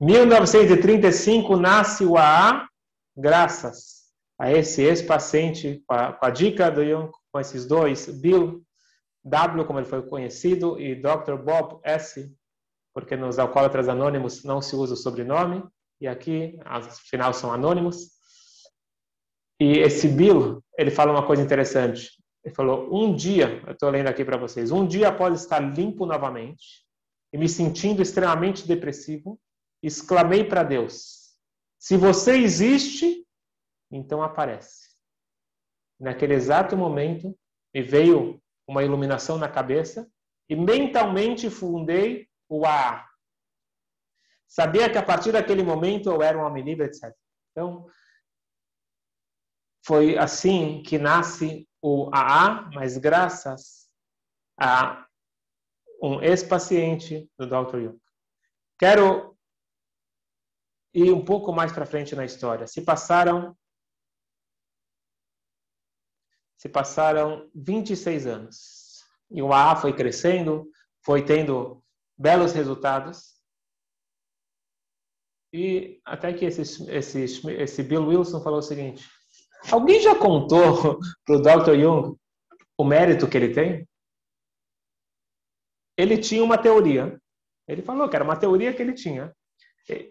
1935 0.00 1.56
nasce 1.56 2.04
o 2.04 2.16
AA, 2.16 2.68
graças 3.16 4.02
a 4.36 4.50
esse 4.50 4.82
ex-paciente, 4.82 5.84
com, 5.86 5.94
a 5.94 6.30
dica 6.30 6.68
do 6.68 6.84
Jung, 6.84 7.12
com 7.30 7.38
esses 7.38 7.64
dois, 7.64 8.08
Bill 8.08 8.60
W, 9.24 9.64
como 9.64 9.78
ele 9.78 9.86
foi 9.86 10.02
conhecido, 10.02 10.80
e 10.80 10.96
Dr. 10.96 11.36
Bob 11.36 11.80
S, 11.84 12.34
porque 12.92 13.14
nos 13.14 13.38
alcoólatras 13.38 13.88
anônimos 13.88 14.42
não 14.42 14.60
se 14.60 14.74
usa 14.74 14.94
o 14.94 14.96
sobrenome, 14.96 15.62
e 16.02 16.08
aqui, 16.08 16.58
afinal, 16.64 17.32
são 17.32 17.52
anônimos. 17.52 18.10
E 19.60 19.78
esse 19.78 20.08
Bill, 20.08 20.60
ele 20.76 20.90
fala 20.90 21.12
uma 21.12 21.24
coisa 21.24 21.40
interessante. 21.40 22.10
Ele 22.44 22.52
falou: 22.52 22.92
um 22.92 23.14
dia, 23.14 23.62
eu 23.64 23.72
estou 23.72 23.88
lendo 23.88 24.08
aqui 24.08 24.24
para 24.24 24.36
vocês, 24.36 24.72
um 24.72 24.84
dia 24.84 25.10
após 25.10 25.40
estar 25.40 25.60
limpo 25.60 26.04
novamente 26.04 26.84
e 27.32 27.38
me 27.38 27.48
sentindo 27.48 28.02
extremamente 28.02 28.66
depressivo, 28.66 29.38
exclamei 29.80 30.42
para 30.42 30.64
Deus: 30.64 31.36
Se 31.78 31.96
você 31.96 32.36
existe, 32.36 33.24
então 33.88 34.24
aparece. 34.24 34.96
Naquele 36.00 36.34
exato 36.34 36.76
momento, 36.76 37.32
me 37.72 37.80
veio 37.80 38.42
uma 38.66 38.82
iluminação 38.82 39.38
na 39.38 39.48
cabeça 39.48 40.10
e 40.50 40.56
mentalmente 40.56 41.48
fundei 41.48 42.26
o 42.48 42.66
AA. 42.66 43.11
Sabia 44.52 44.92
que 44.92 44.98
a 44.98 45.02
partir 45.02 45.32
daquele 45.32 45.62
momento 45.62 46.10
eu 46.10 46.20
era 46.20 46.36
um 46.36 46.42
homem 46.42 46.62
livre, 46.62 46.84
etc. 46.84 47.10
Então, 47.50 47.86
foi 49.82 50.18
assim 50.18 50.82
que 50.82 50.98
nasce 50.98 51.66
o 51.80 52.10
AA, 52.12 52.70
mas 52.74 52.98
graças 52.98 53.88
a 54.60 55.08
um 56.02 56.20
ex-paciente 56.20 57.30
do 57.38 57.46
Dr. 57.46 57.80
Jung. 57.80 58.00
Quero 58.78 59.34
e 60.92 61.10
um 61.10 61.24
pouco 61.24 61.50
mais 61.50 61.72
para 61.72 61.86
frente 61.86 62.14
na 62.14 62.26
história. 62.26 62.66
Se 62.66 62.82
passaram 62.82 63.56
se 66.58 66.68
passaram 66.68 67.50
26 67.54 68.26
anos. 68.26 69.02
E 69.30 69.40
o 69.40 69.50
AA 69.50 69.76
foi 69.76 69.96
crescendo, 69.96 70.70
foi 71.00 71.24
tendo 71.24 71.82
belos 72.18 72.52
resultados. 72.52 73.41
E 75.52 76.00
até 76.04 76.32
que 76.32 76.46
esse, 76.46 76.90
esse, 76.90 77.24
esse 77.50 77.82
Bill 77.82 78.06
Wilson 78.06 78.42
falou 78.42 78.60
o 78.60 78.62
seguinte: 78.62 79.06
Alguém 79.70 80.00
já 80.00 80.14
contou 80.14 80.98
para 81.24 81.36
o 81.36 81.42
Dr. 81.42 81.78
Jung 81.78 82.16
o 82.76 82.84
mérito 82.84 83.28
que 83.28 83.36
ele 83.36 83.52
tem? 83.52 83.88
Ele 85.96 86.18
tinha 86.18 86.42
uma 86.42 86.58
teoria. 86.58 87.20
Ele 87.68 87.82
falou 87.82 88.08
que 88.08 88.16
era 88.16 88.24
uma 88.24 88.36
teoria 88.36 88.74
que 88.74 88.82
ele 88.82 88.94
tinha. 88.94 89.34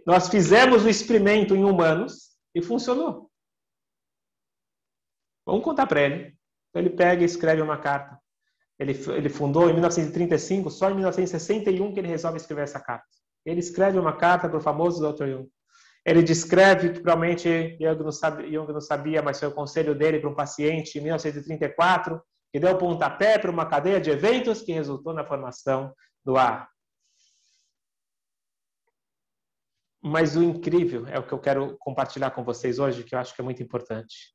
Nós 0.06 0.30
fizemos 0.30 0.86
o 0.86 0.90
experimento 0.90 1.56
em 1.56 1.64
humanos 1.64 2.38
e 2.54 2.62
funcionou. 2.62 3.30
Vamos 5.46 5.64
contar 5.64 5.88
para 5.88 6.02
ele. 6.02 6.38
Ele 6.74 6.90
pega 6.90 7.24
e 7.24 7.26
escreve 7.26 7.62
uma 7.62 7.78
carta. 7.78 8.20
Ele, 8.80 8.94
ele 9.12 9.30
fundou 9.30 9.70
em 9.70 9.74
1935, 9.74 10.70
só 10.70 10.90
em 10.90 10.94
1961 10.94 11.94
que 11.94 12.00
ele 12.00 12.08
resolve 12.08 12.38
escrever 12.38 12.64
essa 12.64 12.80
carta. 12.80 13.08
Ele 13.46 13.60
escreve 13.60 13.98
uma 13.98 14.16
carta 14.16 14.48
para 14.48 14.58
o 14.58 14.62
famoso 14.62 15.02
Dr. 15.02 15.28
Jung. 15.28 15.50
Ele 16.06 16.24
descreve 16.24 16.94
que 16.94 17.00
provavelmente 17.00 17.78
Jung 17.80 18.04
não, 18.04 18.12
sabia, 18.12 18.52
Jung 18.52 18.72
não 18.72 18.82
sabia, 18.82 19.22
mas 19.22 19.40
foi 19.40 19.48
o 19.50 19.54
conselho 19.54 19.94
dele 19.94 20.20
para 20.20 20.30
um 20.30 20.36
paciente 20.36 20.98
em 20.98 21.02
1934, 21.02 22.22
que 22.52 22.60
deu 22.60 22.78
pontapé 22.78 23.38
para 23.38 23.52
uma 23.52 23.66
cadeia 23.66 24.02
de 24.02 24.10
eventos 24.10 24.62
que 24.62 24.74
resultou 24.74 25.14
na 25.14 25.26
formação 25.26 25.94
do 26.26 26.38
ar. 26.38 26.70
Mas 30.04 30.36
o 30.36 30.44
incrível 30.44 31.08
é 31.08 31.20
o 31.20 31.26
que 31.26 31.34
eu 31.34 31.40
quero 31.40 31.78
compartilhar 31.80 32.32
com 32.32 32.44
vocês 32.44 32.80
hoje, 32.80 33.04
que 33.04 33.14
eu 33.14 33.20
acho 33.20 33.36
que 33.36 33.42
é 33.42 33.44
muito 33.44 33.62
importante. 33.62 34.34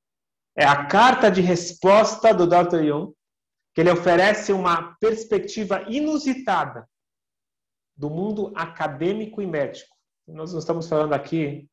É 0.57 0.65
a 0.65 0.87
carta 0.87 1.31
de 1.31 1.41
resposta 1.41 2.33
do 2.33 2.47
Dr. 2.47 2.85
Jung, 2.85 3.13
que 3.75 3.81
ele 3.81 3.91
oferece 3.91 4.53
uma 4.53 4.97
perspectiva 5.01 5.83
inusitada 5.89 6.89
do 7.97 8.11
mundo 8.11 8.53
acadêmico 8.55 9.41
e 9.41 9.47
médico. 9.47 9.97
Nós 10.27 10.53
não 10.53 10.59
estamos 10.59 10.89
falando 10.89 11.15
aqui 11.15 11.69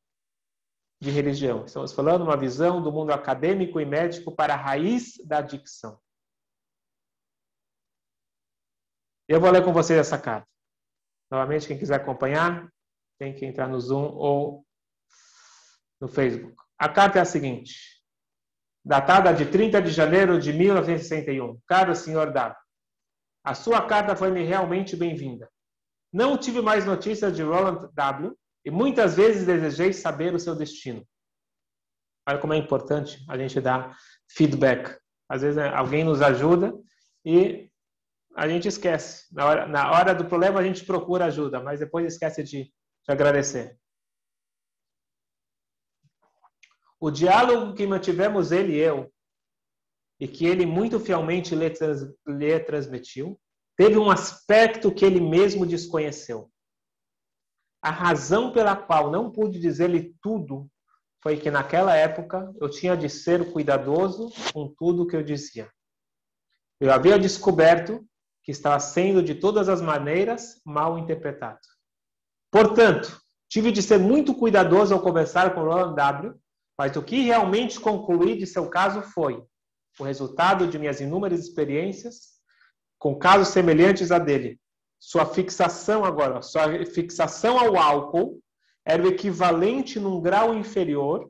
de 1.02 1.10
religião, 1.10 1.66
estamos 1.66 1.92
falando 1.92 2.22
uma 2.22 2.38
visão 2.38 2.82
do 2.82 2.92
mundo 2.92 3.12
acadêmico 3.12 3.80
e 3.80 3.86
médico 3.86 4.34
para 4.34 4.54
a 4.54 4.58
raiz 4.58 5.18
da 5.26 5.40
adicção. 5.40 6.00
Eu 9.28 9.42
vou 9.42 9.52
ler 9.52 9.64
com 9.64 9.74
vocês 9.74 10.00
essa 10.00 10.18
carta. 10.18 10.48
Novamente, 11.30 11.68
quem 11.68 11.78
quiser 11.78 11.96
acompanhar, 11.96 12.72
tem 13.18 13.34
que 13.34 13.46
entrar 13.46 13.68
no 13.68 13.80
Zoom 13.80 14.14
ou 14.14 14.66
no 16.00 16.08
Facebook. 16.08 16.56
A 16.78 16.88
carta 16.88 17.20
é 17.20 17.22
a 17.22 17.26
seguinte, 17.26 18.02
datada 18.86 19.34
de 19.34 19.46
30 19.46 19.82
de 19.82 19.92
janeiro 19.92 20.40
de 20.40 20.54
1961. 20.54 21.60
Caro 21.66 21.96
senhor 21.96 22.32
W, 22.32 22.56
a 23.44 23.54
sua 23.56 23.86
carta 23.88 24.16
foi-me 24.16 24.44
realmente 24.44 24.96
bem-vinda. 24.96 25.53
Não 26.14 26.38
tive 26.38 26.62
mais 26.62 26.86
notícias 26.86 27.36
de 27.36 27.42
Roland 27.42 27.90
W. 27.92 28.38
e 28.64 28.70
muitas 28.70 29.16
vezes 29.16 29.48
desejei 29.48 29.92
saber 29.92 30.36
o 30.36 30.40
seu 30.40 30.56
destino. 30.56 31.04
Olha 32.30 32.38
como 32.38 32.54
é 32.54 32.58
importante 32.58 33.26
a 33.28 33.36
gente 33.36 33.60
dar 33.60 33.98
feedback. 34.30 34.96
Às 35.28 35.42
vezes 35.42 35.58
né, 35.58 35.70
alguém 35.70 36.04
nos 36.04 36.22
ajuda 36.22 36.72
e 37.26 37.68
a 38.36 38.48
gente 38.48 38.68
esquece. 38.68 39.26
Na 39.34 39.46
hora, 39.46 39.68
na 39.68 39.92
hora 39.92 40.14
do 40.14 40.26
problema 40.26 40.60
a 40.60 40.64
gente 40.64 40.86
procura 40.86 41.26
ajuda, 41.26 41.62
mas 41.62 41.80
depois 41.80 42.06
esquece 42.06 42.44
de, 42.44 42.66
de 42.66 42.72
agradecer. 43.08 43.78
O 47.00 47.10
diálogo 47.10 47.74
que 47.74 47.88
mantivemos 47.88 48.52
ele 48.52 48.74
e 48.74 48.80
eu, 48.80 49.12
e 50.20 50.28
que 50.28 50.46
ele 50.46 50.66
muito 50.66 51.00
fielmente 51.00 51.54
lhe, 51.56 51.70
trans, 51.70 52.02
lhe 52.26 52.60
transmitiu, 52.62 53.38
teve 53.78 53.98
um 53.98 54.10
aspecto 54.10 54.94
que 54.94 55.04
ele 55.06 55.20
mesmo 55.20 55.66
desconheceu. 55.66 56.50
A 57.82 57.90
razão 57.90 58.52
pela 58.52 58.76
qual 58.76 59.12
não 59.12 59.32
pude 59.32 59.60
dizer-lhe 59.60 60.16
tudo 60.22 60.70
foi 61.22 61.38
que 61.38 61.52
naquela 61.52 61.96
época 61.96 62.54
eu 62.60 62.70
tinha 62.70 62.96
de 62.96 63.10
ser 63.10 63.52
cuidadoso 63.52 64.30
com 64.54 64.74
tudo 64.78 65.08
que 65.08 65.16
eu 65.16 65.24
dizia. 65.24 65.70
Eu 66.80 66.92
havia 66.92 67.18
descoberto 67.18 68.06
que 68.44 68.52
estava 68.52 68.80
sendo 68.80 69.24
de 69.24 69.36
todas 69.36 69.70
as 69.70 69.82
maneiras 69.82 70.62
mal 70.66 70.98
interpretado. 70.98 71.60
Portanto, 72.52 73.22
tive 73.50 73.72
de 73.72 73.82
ser 73.82 73.98
muito 73.98 74.36
cuidadoso 74.36 74.94
ao 74.94 75.02
conversar 75.02 75.56
com 75.56 75.62
Roland 75.62 75.96
W., 75.96 76.36
mas 76.78 76.96
o 76.96 77.04
que 77.04 77.22
realmente 77.22 77.80
concluí 77.80 78.38
de 78.38 78.46
seu 78.46 78.70
caso 78.70 79.02
foi 79.02 79.42
o 80.00 80.04
resultado 80.04 80.68
de 80.68 80.80
minhas 80.80 81.00
inúmeras 81.00 81.40
experiências 81.40 82.33
com 83.04 83.14
casos 83.14 83.50
semelhantes 83.50 84.14
a 84.14 84.18
dele. 84.18 84.58
Sua 84.98 85.26
fixação 85.26 86.06
agora, 86.06 86.42
sua 86.42 86.86
fixação 86.86 87.60
ao 87.60 87.76
álcool 87.76 88.42
era 88.86 89.04
o 89.04 89.08
equivalente 89.08 90.00
num 90.00 90.22
grau 90.22 90.54
inferior 90.54 91.30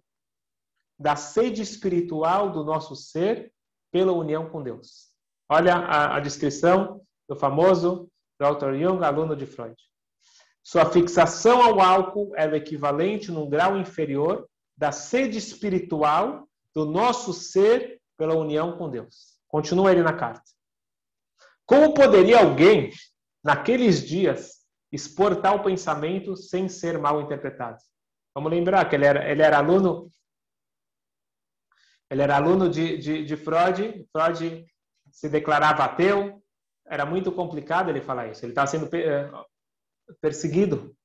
da 0.99 1.15
sede 1.15 1.63
espiritual 1.63 2.51
do 2.51 2.63
nosso 2.63 2.95
ser 2.95 3.51
pela 3.91 4.11
união 4.11 4.51
com 4.51 4.61
Deus. 4.61 5.09
Olha 5.49 5.77
a, 5.77 6.17
a 6.17 6.19
descrição 6.19 7.01
do 7.27 7.35
famoso 7.35 8.07
Dr. 8.39 8.75
Jung, 8.75 9.03
aluno 9.03 9.35
de 9.35 9.47
Freud. 9.47 9.75
Sua 10.61 10.85
fixação 10.85 11.59
ao 11.59 11.81
álcool 11.81 12.33
era 12.35 12.51
o 12.51 12.55
equivalente 12.55 13.31
num 13.31 13.49
grau 13.49 13.79
inferior 13.79 14.47
da 14.77 14.91
sede 14.91 15.39
espiritual 15.39 16.47
do 16.71 16.85
nosso 16.85 17.33
ser 17.33 17.99
pela 18.15 18.35
união 18.35 18.77
com 18.77 18.91
Deus. 18.91 19.39
Continua 19.47 19.91
ele 19.91 20.03
na 20.03 20.13
carta. 20.13 20.53
Como 21.65 21.93
poderia 21.93 22.39
alguém, 22.39 22.91
naqueles 23.43 24.05
dias, 24.05 24.63
expor 24.91 25.41
tal 25.41 25.63
pensamento 25.63 26.35
sem 26.35 26.67
ser 26.67 26.97
mal 26.97 27.21
interpretado? 27.21 27.77
Vamos 28.35 28.51
lembrar 28.51 28.87
que 28.89 28.95
ele 28.95 29.05
era, 29.05 29.29
ele 29.29 29.41
era 29.41 29.57
aluno 29.57 30.09
ele 32.13 32.21
era 32.21 32.35
aluno 32.35 32.69
de, 32.69 32.97
de, 32.99 33.25
de 33.25 33.35
Freud, 33.35 34.05
Freud 34.11 34.65
se 35.09 35.27
declarava 35.27 35.83
ateu, 35.83 36.43
era 36.87 37.07
muito 37.07 37.31
complicado 37.31 37.89
ele 37.89 38.01
falar 38.01 38.27
isso, 38.27 38.45
ele 38.45 38.51
estava 38.51 38.67
sendo 38.67 38.87
eh, 38.95 39.31
perseguido. 40.21 40.95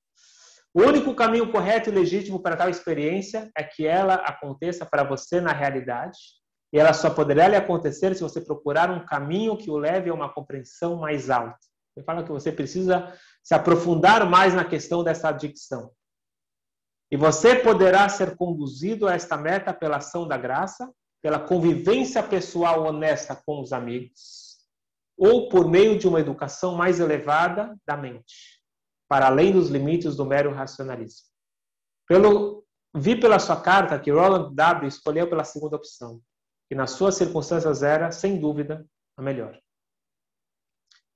O 0.74 0.82
único 0.82 1.14
caminho 1.14 1.50
correto 1.50 1.88
e 1.88 1.92
legítimo 1.92 2.42
para 2.42 2.56
tal 2.56 2.68
experiência 2.68 3.50
é 3.56 3.64
que 3.64 3.86
ela 3.86 4.16
aconteça 4.16 4.84
para 4.84 5.02
você 5.02 5.40
na 5.40 5.52
realidade 5.52 6.18
e 6.72 6.78
ela 6.78 6.92
só 6.92 7.10
poderá 7.10 7.48
lhe 7.48 7.56
acontecer 7.56 8.14
se 8.14 8.22
você 8.22 8.40
procurar 8.40 8.90
um 8.90 9.04
caminho 9.04 9.56
que 9.56 9.70
o 9.70 9.78
leve 9.78 10.10
a 10.10 10.14
uma 10.14 10.32
compreensão 10.32 10.96
mais 10.96 11.30
alta. 11.30 11.58
Ele 11.96 12.04
fala 12.04 12.22
que 12.22 12.30
você 12.30 12.52
precisa 12.52 13.12
se 13.42 13.54
aprofundar 13.54 14.28
mais 14.28 14.54
na 14.54 14.64
questão 14.64 15.02
dessa 15.02 15.30
adicção. 15.30 15.90
E 17.10 17.16
você 17.16 17.56
poderá 17.56 18.08
ser 18.08 18.36
conduzido 18.36 19.08
a 19.08 19.14
esta 19.14 19.36
meta 19.36 19.72
pela 19.72 19.96
ação 19.96 20.28
da 20.28 20.36
graça, 20.36 20.92
pela 21.22 21.40
convivência 21.40 22.22
pessoal 22.22 22.84
honesta 22.84 23.34
com 23.34 23.60
os 23.60 23.72
amigos, 23.72 24.58
ou 25.16 25.48
por 25.48 25.68
meio 25.68 25.98
de 25.98 26.06
uma 26.06 26.20
educação 26.20 26.76
mais 26.76 27.00
elevada 27.00 27.74
da 27.86 27.96
mente, 27.96 28.62
para 29.08 29.26
além 29.26 29.52
dos 29.52 29.70
limites 29.70 30.14
do 30.14 30.26
mero 30.26 30.52
racionalismo. 30.52 31.26
Pelo, 32.06 32.64
vi 32.94 33.18
pela 33.18 33.38
sua 33.38 33.60
carta 33.60 33.98
que 33.98 34.12
Roland 34.12 34.54
W. 34.54 34.86
escolheu 34.86 35.28
pela 35.28 35.44
segunda 35.44 35.76
opção 35.76 36.20
que 36.68 36.74
nas 36.74 36.92
suas 36.92 37.14
circunstâncias 37.14 37.82
era, 37.82 38.10
sem 38.10 38.38
dúvida, 38.38 38.86
a 39.16 39.22
melhor. 39.22 39.58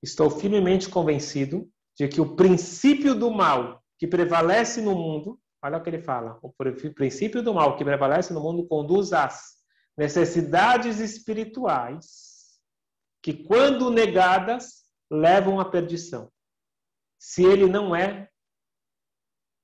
Estou 0.01 0.29
firmemente 0.29 0.89
convencido 0.89 1.69
de 1.97 2.07
que 2.07 2.19
o 2.19 2.35
princípio 2.35 3.13
do 3.13 3.31
mal 3.31 3.83
que 3.97 4.07
prevalece 4.07 4.81
no 4.81 4.95
mundo, 4.95 5.39
olha 5.63 5.77
o 5.77 5.83
que 5.83 5.89
ele 5.89 6.01
fala, 6.01 6.39
o 6.41 6.51
princípio 6.93 7.43
do 7.43 7.53
mal 7.53 7.77
que 7.77 7.85
prevalece 7.85 8.33
no 8.33 8.41
mundo 8.41 8.67
conduz 8.67 9.13
às 9.13 9.53
necessidades 9.97 10.99
espirituais 10.99 12.59
que, 13.21 13.45
quando 13.45 13.91
negadas, 13.91 14.83
levam 15.09 15.59
à 15.59 15.65
perdição. 15.65 16.31
Se 17.19 17.43
ele 17.43 17.67
não 17.67 17.95
é 17.95 18.27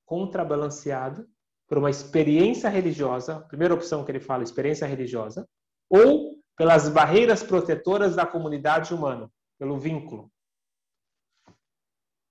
contrabalanceado 0.06 1.28
por 1.68 1.78
uma 1.78 1.90
experiência 1.90 2.70
religiosa, 2.70 3.40
primeira 3.40 3.74
opção 3.74 4.04
que 4.04 4.10
ele 4.10 4.20
fala, 4.20 4.42
experiência 4.42 4.86
religiosa, 4.86 5.46
ou 5.90 6.40
pelas 6.56 6.88
barreiras 6.88 7.42
protetoras 7.42 8.14
da 8.14 8.24
comunidade 8.24 8.94
humana, 8.94 9.30
pelo 9.58 9.78
vínculo. 9.78 10.30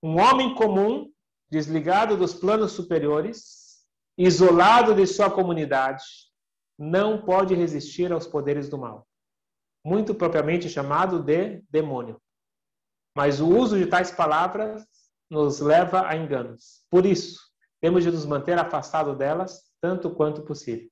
Um 0.01 0.17
homem 0.19 0.55
comum, 0.55 1.11
desligado 1.49 2.15
dos 2.15 2.33
planos 2.33 2.71
superiores, 2.71 3.85
isolado 4.17 4.95
de 4.95 5.05
sua 5.05 5.29
comunidade, 5.29 6.03
não 6.77 7.21
pode 7.21 7.53
resistir 7.53 8.11
aos 8.11 8.25
poderes 8.25 8.69
do 8.69 8.77
mal, 8.77 9.05
muito 9.85 10.15
propriamente 10.15 10.69
chamado 10.69 11.21
de 11.21 11.61
demônio. 11.69 12.21
Mas 13.15 13.41
o 13.41 13.47
uso 13.47 13.77
de 13.77 13.85
tais 13.85 14.11
palavras 14.11 14.85
nos 15.29 15.59
leva 15.59 16.07
a 16.07 16.15
enganos. 16.15 16.85
Por 16.89 17.05
isso, 17.05 17.39
temos 17.81 18.03
de 18.03 18.11
nos 18.11 18.25
manter 18.25 18.57
afastados 18.57 19.17
delas 19.17 19.69
tanto 19.81 20.13
quanto 20.13 20.43
possível. 20.43 20.89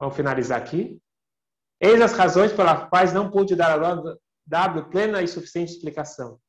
Vamos 0.00 0.16
finalizar 0.16 0.60
aqui. 0.60 1.00
Eis 1.80 2.00
as 2.00 2.12
razões 2.12 2.52
pelas 2.52 2.88
quais 2.88 3.12
não 3.12 3.30
pude 3.30 3.54
dar 3.54 3.80
a 3.80 4.18
W 4.46 4.90
plena 4.90 5.22
e 5.22 5.28
suficiente 5.28 5.72
explicação. 5.72 6.40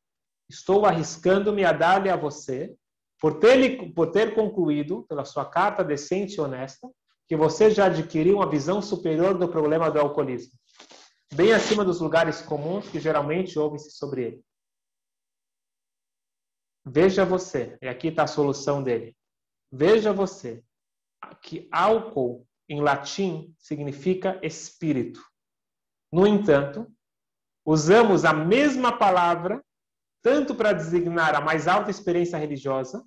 Estou 0.49 0.85
arriscando-me 0.85 1.63
a 1.63 1.71
dar-lhe 1.71 2.09
a 2.09 2.15
você, 2.15 2.75
por 3.19 3.39
ter, 3.39 3.93
por 3.93 4.11
ter 4.11 4.33
concluído, 4.33 5.03
pela 5.03 5.25
sua 5.25 5.45
carta 5.45 5.83
decente 5.83 6.35
e 6.35 6.41
honesta, 6.41 6.89
que 7.27 7.35
você 7.35 7.69
já 7.69 7.85
adquiriu 7.85 8.37
uma 8.37 8.49
visão 8.49 8.81
superior 8.81 9.37
do 9.37 9.47
problema 9.47 9.91
do 9.91 9.99
alcoolismo, 9.99 10.53
bem 11.31 11.53
acima 11.53 11.85
dos 11.85 11.99
lugares 11.99 12.41
comuns 12.41 12.89
que 12.89 12.99
geralmente 12.99 13.59
ouvem-se 13.59 13.91
sobre 13.91 14.23
ele. 14.23 14.43
Veja 16.83 17.23
você, 17.23 17.77
e 17.83 17.87
aqui 17.87 18.07
está 18.07 18.23
a 18.23 18.27
solução 18.27 18.81
dele. 18.81 19.15
Veja 19.71 20.11
você 20.11 20.63
que 21.43 21.69
álcool 21.71 22.47
em 22.69 22.79
latim 22.79 23.53
significa 23.57 24.39
espírito. 24.43 25.19
No 26.11 26.27
entanto, 26.27 26.87
usamos 27.65 28.23
a 28.23 28.33
mesma 28.33 28.97
palavra 28.97 29.63
tanto 30.21 30.53
para 30.53 30.73
designar 30.73 31.33
a 31.33 31.41
mais 31.41 31.67
alta 31.67 31.89
experiência 31.89 32.37
religiosa, 32.37 33.03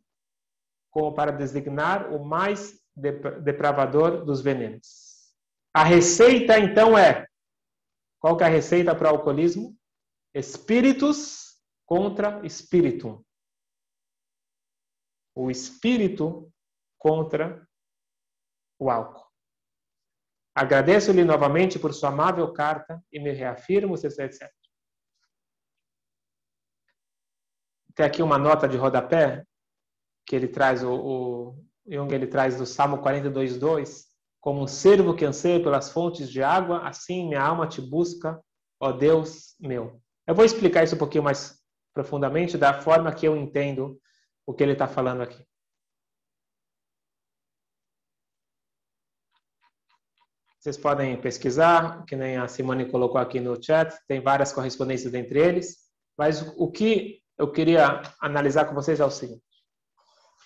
como 0.91 1.15
para 1.15 1.31
designar 1.31 2.13
o 2.13 2.25
mais 2.25 2.83
depravador 2.95 4.25
dos 4.25 4.41
venenos. 4.41 5.33
A 5.75 5.85
receita, 5.85 6.59
então, 6.59 6.99
é: 6.99 7.27
qual 8.19 8.37
que 8.37 8.45
é 8.45 8.47
a 8.47 8.51
receita 8.51 8.95
para 8.95 9.11
o 9.11 9.17
alcoolismo? 9.17 9.77
Espíritos 10.35 11.61
contra 11.87 12.45
espírito. 12.45 13.25
O 15.35 15.51
espírito 15.51 16.53
contra 16.99 17.67
o 18.79 18.91
álcool. 18.91 19.32
Agradeço-lhe 20.55 21.25
novamente 21.25 21.79
por 21.79 21.95
sua 21.95 22.11
amável 22.11 22.53
carta 22.53 23.03
e 23.11 23.19
me 23.19 23.33
reafirmo, 23.33 23.95
etc, 23.95 24.19
etc. 24.21 24.51
Tem 27.95 28.07
aqui 28.07 28.23
uma 28.23 28.39
nota 28.39 28.69
de 28.69 28.77
rodapé 28.77 29.45
que 30.27 30.37
ele 30.37 30.49
traz, 30.49 30.83
o, 30.83 30.93
o 30.93 31.65
Jung 31.87 32.13
ele 32.15 32.27
traz 32.27 32.57
do 32.57 32.67
Salmo 32.67 32.99
42:2, 32.99 34.05
como 34.41 34.63
um 34.63 34.67
servo 34.67 35.15
que 35.15 35.25
anseia 35.25 35.63
pelas 35.63 35.91
fontes 35.91 36.31
de 36.31 36.43
água, 36.43 36.87
assim 36.87 37.29
minha 37.29 37.43
alma 37.43 37.67
te 37.67 37.81
busca, 37.81 38.43
ó 38.81 38.93
Deus 38.93 39.55
meu. 39.61 40.01
Eu 40.27 40.35
vou 40.35 40.45
explicar 40.45 40.85
isso 40.85 40.95
um 40.95 40.99
pouquinho 40.99 41.25
mais 41.25 41.61
profundamente 41.95 42.59
da 42.59 42.81
forma 42.81 43.13
que 43.13 43.27
eu 43.27 43.37
entendo 43.37 43.99
o 44.47 44.53
que 44.53 44.63
ele 44.63 44.73
está 44.73 44.87
falando 44.87 45.23
aqui. 45.23 45.45
Vocês 50.63 50.77
podem 50.77 51.21
pesquisar, 51.21 52.05
que 52.05 52.15
nem 52.15 52.37
a 52.37 52.47
Simone 52.47 52.89
colocou 52.89 53.21
aqui 53.21 53.41
no 53.41 53.61
chat, 53.61 53.99
tem 54.07 54.21
várias 54.21 54.53
correspondências 54.53 55.13
entre 55.13 55.41
eles, 55.41 55.91
mas 56.17 56.41
o 56.57 56.71
que 56.71 57.21
eu 57.37 57.51
queria 57.51 58.01
analisar 58.21 58.67
com 58.67 58.75
vocês 58.75 59.01
é 59.01 59.05
o 59.05 59.11
seguinte. 59.11 59.43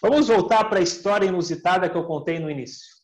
Vamos 0.00 0.29
voltar 0.29 0.70
para 0.70 0.79
a 0.79 0.83
história 0.83 1.26
inusitada 1.26 1.90
que 1.90 1.96
eu 1.98 2.07
contei 2.07 2.38
no 2.38 2.50
início. 2.50 2.96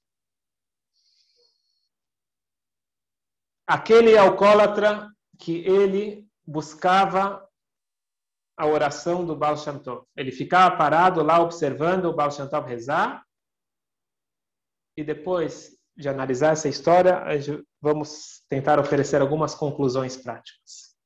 Aquele 3.67 4.17
alcoólatra 4.17 5.07
que 5.39 5.59
ele 5.67 6.27
buscava 6.47 7.47
a 8.57 8.67
oração 8.67 9.27
do 9.27 9.37
Baal 9.37 9.59
Shem 9.59 9.79
Tov. 9.81 10.07
Ele 10.17 10.33
ficava 10.33 10.79
parado 10.79 11.23
lá 11.23 11.43
observando 11.43 12.07
o 12.07 12.15
Baal 12.15 12.31
Shem 12.31 12.49
Tov 12.49 12.67
rezar 12.67 13.23
e 14.97 15.05
depois 15.05 15.82
de 15.97 16.09
analisar 16.09 16.53
essa 16.53 16.69
história, 16.69 17.23
vamos 17.81 18.43
tentar 18.49 18.79
oferecer 18.79 19.21
algumas 19.21 19.55
conclusões 19.55 20.17
práticas. 20.17 20.97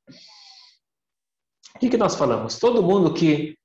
O 1.75 1.79
que, 1.79 1.91
que 1.91 1.97
nós 1.97 2.15
falamos? 2.15 2.59
Todo 2.59 2.83
mundo 2.83 3.13
que 3.13 3.59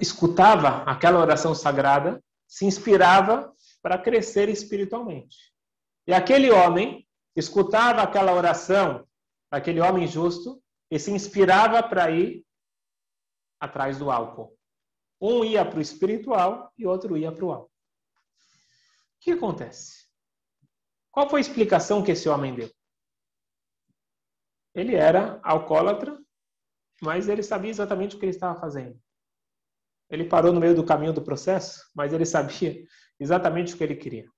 escutava 0.00 0.82
aquela 0.82 1.18
oração 1.18 1.54
sagrada 1.54 2.22
se 2.46 2.64
inspirava 2.64 3.52
para 3.82 3.98
crescer 3.98 4.48
espiritualmente. 4.48 5.36
E 6.06 6.12
aquele 6.12 6.50
homem 6.50 7.06
escutava 7.34 8.02
aquela 8.02 8.32
oração, 8.32 9.06
aquele 9.50 9.80
homem 9.80 10.06
justo, 10.06 10.62
e 10.90 10.98
se 10.98 11.10
inspirava 11.10 11.82
para 11.82 12.10
ir 12.10 12.44
atrás 13.60 13.98
do 13.98 14.10
álcool. 14.10 14.56
Um 15.20 15.44
ia 15.44 15.64
para 15.64 15.78
o 15.78 15.82
espiritual 15.82 16.70
e 16.76 16.86
outro 16.86 17.16
ia 17.16 17.32
para 17.32 17.44
o 17.44 17.52
álcool 17.52 17.75
que 19.26 19.32
acontece? 19.32 20.06
Qual 21.10 21.28
foi 21.28 21.40
a 21.40 21.42
explicação 21.42 22.00
que 22.00 22.12
esse 22.12 22.28
homem 22.28 22.54
deu? 22.54 22.70
Ele 24.72 24.94
era 24.94 25.40
alcoólatra, 25.42 26.16
mas 27.02 27.28
ele 27.28 27.42
sabia 27.42 27.70
exatamente 27.70 28.14
o 28.14 28.20
que 28.20 28.26
ele 28.26 28.30
estava 28.30 28.60
fazendo. 28.60 28.96
Ele 30.08 30.28
parou 30.28 30.52
no 30.52 30.60
meio 30.60 30.76
do 30.76 30.86
caminho 30.86 31.12
do 31.12 31.24
processo, 31.24 31.90
mas 31.92 32.12
ele 32.12 32.24
sabia 32.24 32.86
exatamente 33.18 33.74
o 33.74 33.76
que 33.76 33.82
ele 33.82 33.96
queria. 33.96 34.30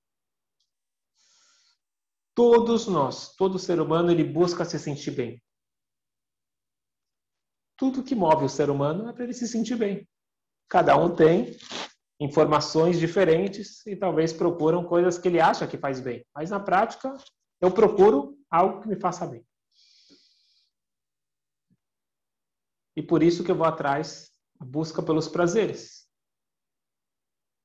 Todos 2.35 2.87
nós, 2.87 3.35
todo 3.37 3.59
ser 3.59 3.81
humano, 3.81 4.11
ele 4.11 4.25
busca 4.25 4.65
se 4.65 4.79
sentir 4.79 5.11
bem. 5.11 5.43
Tudo 7.77 8.03
que 8.03 8.15
move 8.15 8.47
o 8.47 8.49
ser 8.49 8.71
humano 8.71 9.11
é 9.11 9.13
para 9.13 9.25
ele 9.25 9.35
se 9.35 9.47
sentir 9.47 9.77
bem. 9.77 10.09
Cada 10.67 10.97
um 10.97 11.15
tem 11.15 11.59
informações 12.21 12.99
diferentes 12.99 13.87
e 13.87 13.95
talvez 13.95 14.33
procuram 14.33 14.85
coisas 14.85 15.19
que 15.19 15.29
ele 15.29 15.41
acha 15.41 15.67
que 15.67 15.79
faz 15.79 16.01
bem. 16.01 16.25
Mas 16.35 16.51
na 16.51 16.59
prática, 16.59 17.17
eu 17.61 17.71
procuro 17.71 18.37
algo 18.51 18.81
que 18.81 18.89
me 18.89 18.97
faça 18.97 19.27
bem. 19.27 19.47
E 22.97 23.03
por 23.03 23.23
isso 23.23 23.45
que 23.45 23.51
eu 23.51 23.57
vou 23.57 23.67
atrás, 23.67 24.33
a 24.59 24.65
busca 24.65 25.01
pelos 25.01 25.29
prazeres. 25.29 26.09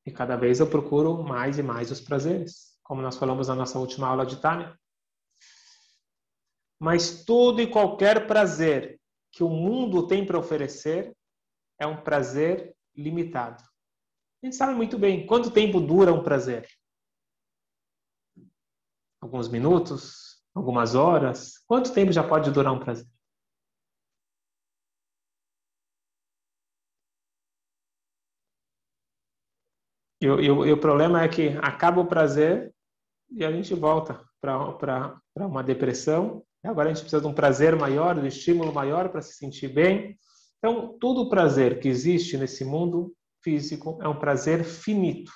E 0.06 0.12
cada 0.12 0.36
vez 0.36 0.60
eu 0.60 0.70
procuro 0.70 1.24
mais 1.24 1.58
e 1.58 1.64
mais 1.64 1.90
os 1.90 2.00
prazeres, 2.00 2.78
como 2.84 3.02
nós 3.02 3.18
falamos 3.18 3.48
na 3.48 3.56
nossa 3.56 3.80
última 3.80 4.08
aula 4.08 4.26
de 4.26 4.40
Tânia. 4.40 4.78
Mas 6.80 7.24
todo 7.24 7.62
e 7.62 7.68
qualquer 7.72 8.28
prazer 8.28 9.00
que 9.32 9.44
o 9.44 9.50
mundo 9.50 10.06
tem 10.06 10.24
para 10.24 10.38
oferecer 10.38 11.16
é 11.80 11.88
um 11.88 12.04
prazer 12.04 12.76
limitado. 12.96 13.64
A 14.44 14.46
gente 14.46 14.58
sabe 14.58 14.74
muito 14.74 15.00
bem 15.00 15.26
quanto 15.26 15.50
tempo 15.50 15.80
dura 15.80 16.12
um 16.14 16.22
prazer. 16.22 16.68
Alguns 19.22 19.48
minutos, 19.48 20.44
algumas 20.54 20.96
horas. 20.96 21.60
Quanto 21.66 21.94
tempo 21.94 22.12
já 22.12 22.28
pode 22.28 22.52
durar 22.52 22.74
um 22.74 22.80
prazer? 22.80 23.08
E, 30.22 30.26
e, 30.26 30.46
e 30.46 30.72
o 30.74 30.80
problema 30.80 31.24
é 31.24 31.30
que 31.30 31.58
acaba 31.60 32.02
o 32.02 32.08
prazer 32.08 32.76
e 33.32 33.46
a 33.46 33.52
gente 33.52 33.74
volta 33.74 34.22
para 34.42 35.22
uma 35.38 35.64
depressão. 35.64 36.46
Agora 36.62 36.90
a 36.90 36.94
gente 36.94 37.04
precisa 37.04 37.22
de 37.22 37.28
um 37.28 37.34
prazer 37.34 37.78
maior, 37.78 38.16
de 38.16 38.22
um 38.22 38.28
estímulo 38.28 38.74
maior 38.74 39.08
para 39.08 39.22
se 39.22 39.36
sentir 39.38 39.70
bem. 39.70 40.20
Então, 40.58 40.98
todo 41.00 41.22
o 41.22 41.30
prazer 41.30 41.80
que 41.80 41.88
existe 41.88 42.38
nesse 42.38 42.66
mundo 42.66 43.16
físico 43.44 44.00
é 44.02 44.08
um 44.08 44.18
prazer 44.18 44.64
finito. 44.64 45.32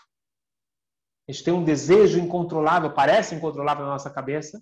A 1.27 1.31
gente 1.31 1.43
tem 1.43 1.53
um 1.53 1.63
desejo 1.63 2.19
incontrolável, 2.19 2.93
parece 2.93 3.35
incontrolável 3.35 3.85
na 3.85 3.91
nossa 3.91 4.09
cabeça, 4.09 4.61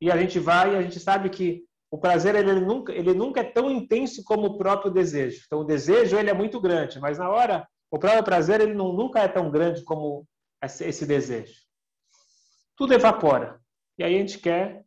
e 0.00 0.10
a 0.10 0.16
gente 0.16 0.38
vai 0.38 0.74
e 0.74 0.76
a 0.76 0.82
gente 0.82 1.00
sabe 1.00 1.30
que 1.30 1.64
o 1.90 1.98
prazer 1.98 2.34
ele, 2.34 2.60
nunca, 2.60 2.92
ele 2.92 3.12
nunca 3.12 3.40
é 3.40 3.44
tão 3.44 3.70
intenso 3.70 4.22
como 4.24 4.46
o 4.46 4.58
próprio 4.58 4.92
desejo. 4.92 5.42
Então 5.46 5.60
o 5.60 5.64
desejo 5.64 6.16
ele 6.16 6.30
é 6.30 6.34
muito 6.34 6.60
grande, 6.60 7.00
mas 7.00 7.18
na 7.18 7.28
hora 7.28 7.68
o 7.90 7.98
próprio 7.98 8.22
prazer 8.22 8.60
ele 8.60 8.74
não, 8.74 8.92
nunca 8.92 9.20
é 9.20 9.28
tão 9.28 9.50
grande 9.50 9.82
como 9.82 10.24
esse, 10.62 11.04
desejo. 11.04 11.54
Tudo 12.76 12.94
evapora. 12.94 13.60
E 13.98 14.04
aí 14.04 14.14
a 14.14 14.18
gente 14.18 14.38
quer, 14.38 14.84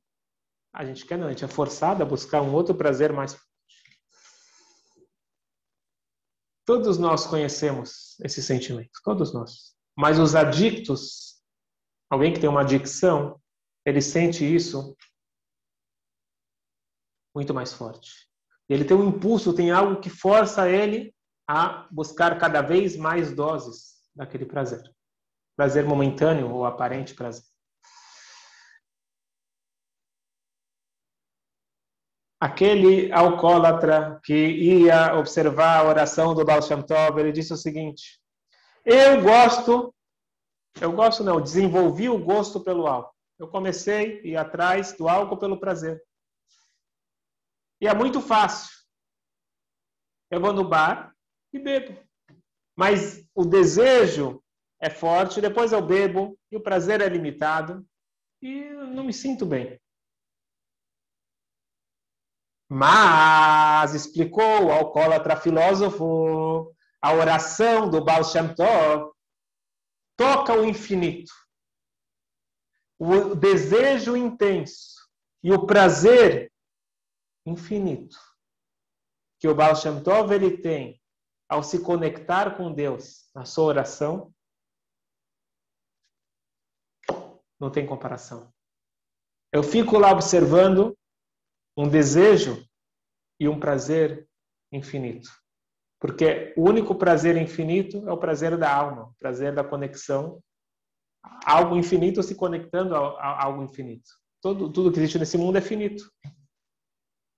a 0.73 0.85
gente 0.85 1.05
quer 1.05 1.17
não, 1.17 1.27
a 1.27 1.31
gente 1.31 1.43
é 1.43 1.47
forçado 1.47 2.01
a 2.01 2.05
buscar 2.05 2.41
um 2.41 2.53
outro 2.53 2.73
prazer 2.73 3.11
mais 3.11 3.37
Todos 6.65 6.97
nós 6.97 7.25
conhecemos 7.25 8.17
esse 8.21 8.41
sentimento, 8.41 8.91
todos 9.03 9.33
nós. 9.33 9.75
Mas 9.97 10.17
os 10.17 10.33
adictos, 10.35 11.41
alguém 12.09 12.33
que 12.33 12.39
tem 12.39 12.49
uma 12.49 12.61
adicção, 12.61 13.39
ele 13.85 14.01
sente 14.01 14.43
isso 14.43 14.95
muito 17.35 17.53
mais 17.53 17.73
forte. 17.73 18.29
Ele 18.69 18.85
tem 18.85 18.95
um 18.95 19.09
impulso, 19.09 19.53
tem 19.53 19.71
algo 19.71 19.99
que 19.99 20.09
força 20.09 20.69
ele 20.69 21.13
a 21.47 21.87
buscar 21.91 22.37
cada 22.39 22.61
vez 22.61 22.95
mais 22.95 23.35
doses 23.35 23.95
daquele 24.15 24.45
prazer. 24.45 24.81
Prazer 25.55 25.85
momentâneo 25.85 26.49
ou 26.49 26.65
aparente 26.65 27.13
prazer. 27.13 27.52
Aquele 32.43 33.09
alcoólatra 33.13 34.19
que 34.21 34.33
ia 34.33 35.15
observar 35.15 35.79
a 35.79 35.87
oração 35.87 36.35
do 36.35 36.43
Baal 36.43 36.61
Shem 36.61 36.81
Tov, 36.81 37.17
ele 37.17 37.31
disse 37.31 37.53
o 37.53 37.57
seguinte: 37.57 38.19
Eu 38.83 39.21
gosto, 39.21 39.95
eu 40.81 40.91
gosto 40.91 41.23
não, 41.23 41.39
desenvolvi 41.39 42.09
o 42.09 42.19
gosto 42.19 42.59
pelo 42.59 42.85
álcool. 42.85 43.15
Eu 43.39 43.47
comecei 43.47 44.19
ir 44.25 44.35
atrás 44.35 44.91
do 44.91 45.07
álcool 45.07 45.37
pelo 45.37 45.57
prazer. 45.57 46.03
E 47.79 47.87
é 47.87 47.93
muito 47.93 48.19
fácil. 48.19 48.69
Eu 50.29 50.41
vou 50.41 50.51
no 50.51 50.67
bar 50.67 51.15
e 51.53 51.59
bebo. 51.59 51.97
Mas 52.75 53.25
o 53.33 53.45
desejo 53.45 54.43
é 54.81 54.89
forte, 54.89 55.39
depois 55.39 55.71
eu 55.71 55.81
bebo 55.81 56.37
e 56.51 56.57
o 56.57 56.61
prazer 56.61 56.99
é 56.99 57.07
limitado 57.07 57.85
e 58.41 58.65
não 58.93 59.05
me 59.05 59.13
sinto 59.13 59.45
bem. 59.45 59.79
Mas, 62.75 63.93
explicou 63.93 64.65
o 64.65 64.71
alcoólatra 64.71 65.35
filósofo, 65.35 66.75
a 66.99 67.13
oração 67.13 67.87
do 67.87 68.03
Baal 68.03 68.23
Shem 68.23 68.55
Tov 68.55 69.11
toca 70.17 70.53
o 70.53 70.65
infinito. 70.65 71.31
O 72.97 73.35
desejo 73.35 74.17
intenso 74.17 75.07
e 75.43 75.53
o 75.53 75.67
prazer 75.67 76.51
infinito 77.45 78.17
que 79.39 79.47
o 79.47 79.53
Baal 79.53 79.75
Shem 79.75 80.01
Tov 80.01 80.33
ele 80.33 80.57
tem 80.57 80.99
ao 81.47 81.61
se 81.61 81.79
conectar 81.83 82.57
com 82.57 82.73
Deus 82.73 83.29
na 83.35 83.45
sua 83.45 83.65
oração, 83.65 84.33
não 87.59 87.69
tem 87.69 87.85
comparação. 87.85 88.51
Eu 89.51 89.61
fico 89.61 89.99
lá 89.99 90.11
observando 90.11 90.97
um 91.77 91.87
desejo 91.87 92.63
e 93.39 93.47
um 93.47 93.59
prazer 93.59 94.27
infinito. 94.71 95.29
Porque 95.99 96.53
o 96.57 96.67
único 96.67 96.95
prazer 96.95 97.37
infinito 97.37 98.07
é 98.07 98.11
o 98.11 98.17
prazer 98.17 98.57
da 98.57 98.73
alma, 98.73 99.03
o 99.05 99.15
prazer 99.19 99.53
da 99.55 99.63
conexão. 99.63 100.41
Algo 101.45 101.77
infinito 101.77 102.21
se 102.21 102.35
conectando 102.35 102.95
a, 102.95 103.43
algo 103.43 103.63
infinito. 103.63 104.09
Tudo, 104.41 104.71
tudo 104.71 104.91
que 104.91 104.99
existe 104.99 105.17
nesse 105.17 105.37
mundo 105.37 105.57
é 105.57 105.61
finito. 105.61 106.11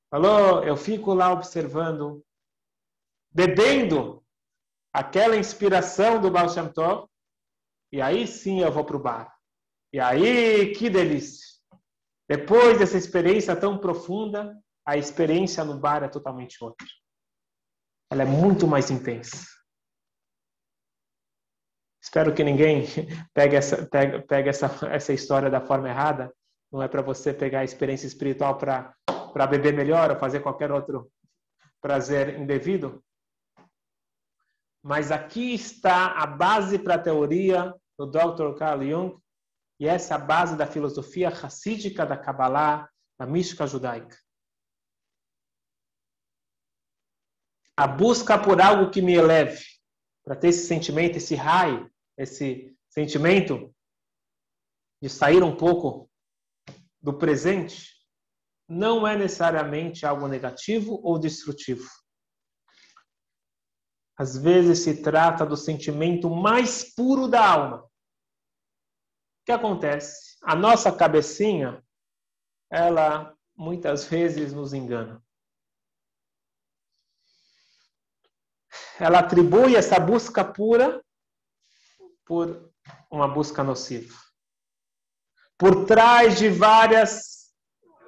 Falou, 0.09 0.63
eu 0.63 0.75
fico 0.75 1.13
lá 1.13 1.31
observando, 1.31 2.23
bebendo 3.31 4.23
aquela 4.93 5.35
inspiração 5.37 6.19
do 6.19 6.31
Baal 6.31 6.49
Shem 6.49 6.71
Tov, 6.71 7.07
e 7.91 8.01
aí 8.01 8.25
sim 8.25 8.61
eu 8.61 8.71
vou 8.71 8.83
para 8.83 8.95
o 8.95 8.99
bar. 8.99 9.35
E 9.93 9.99
aí, 9.99 10.73
que 10.73 10.89
delícia! 10.89 11.54
Depois 12.27 12.79
dessa 12.79 12.97
experiência 12.97 13.55
tão 13.55 13.77
profunda, 13.77 14.57
a 14.85 14.97
experiência 14.97 15.63
no 15.63 15.79
bar 15.79 16.03
é 16.03 16.07
totalmente 16.07 16.63
outra. 16.63 16.87
Ela 18.11 18.23
é 18.23 18.25
muito 18.25 18.67
mais 18.67 18.89
intensa. 18.89 19.45
Espero 22.01 22.33
que 22.33 22.43
ninguém 22.43 22.85
pegue 23.33 23.55
essa, 23.55 23.85
pegue, 23.87 24.21
pegue 24.21 24.49
essa, 24.49 24.67
essa 24.91 25.13
história 25.13 25.49
da 25.49 25.61
forma 25.61 25.89
errada. 25.89 26.33
Não 26.71 26.81
é 26.81 26.87
para 26.87 27.01
você 27.01 27.33
pegar 27.33 27.59
a 27.59 27.63
experiência 27.63 28.07
espiritual 28.07 28.57
para 28.57 29.47
beber 29.47 29.73
melhor 29.73 30.11
ou 30.11 30.17
fazer 30.17 30.39
qualquer 30.41 30.71
outro 30.71 31.11
prazer 31.81 32.39
indevido. 32.39 33.03
Mas 34.83 35.11
aqui 35.11 35.53
está 35.53 36.11
a 36.11 36.27
base 36.27 36.77
para 36.77 36.95
a 36.95 36.99
teoria 36.99 37.73
do 37.97 38.05
Dr. 38.05 38.55
Carl 38.57 38.83
Jung, 38.83 39.17
e 39.79 39.87
essa 39.87 40.13
é 40.13 40.17
a 40.17 40.19
base 40.19 40.55
da 40.55 40.65
filosofia 40.65 41.29
racídica 41.29 42.05
da 42.05 42.17
Kabbalah, 42.17 42.89
da 43.17 43.25
mística 43.25 43.67
judaica. 43.67 44.17
A 47.77 47.85
busca 47.87 48.41
por 48.41 48.61
algo 48.61 48.89
que 48.89 49.01
me 49.01 49.13
eleve, 49.13 49.61
para 50.23 50.35
ter 50.35 50.47
esse 50.47 50.65
sentimento, 50.65 51.17
esse 51.17 51.35
raio, 51.35 51.91
esse 52.17 52.73
sentimento 52.89 53.73
de 55.01 55.09
sair 55.09 55.43
um 55.43 55.55
pouco 55.55 56.09
do 57.01 57.17
presente, 57.17 57.93
não 58.67 59.05
é 59.05 59.17
necessariamente 59.17 60.05
algo 60.05 60.27
negativo 60.27 60.99
ou 61.03 61.19
destrutivo. 61.19 61.87
Às 64.17 64.37
vezes 64.37 64.79
se 64.79 65.01
trata 65.03 65.45
do 65.45 65.57
sentimento 65.57 66.29
mais 66.29 66.95
puro 66.95 67.27
da 67.27 67.45
alma. 67.45 67.89
Que 69.45 69.51
acontece? 69.51 70.37
A 70.41 70.55
nossa 70.55 70.91
cabecinha, 70.91 71.83
ela 72.69 73.35
muitas 73.55 74.05
vezes 74.05 74.53
nos 74.53 74.73
engana. 74.73 75.23
Ela 78.99 79.19
atribui 79.19 79.75
essa 79.75 79.99
busca 79.99 80.43
pura 80.43 81.03
por 82.25 82.71
uma 83.11 83.27
busca 83.27 83.63
nociva. 83.63 84.13
Por 85.57 85.85
trás 85.85 86.37
de 86.37 86.49
várias, 86.49 87.53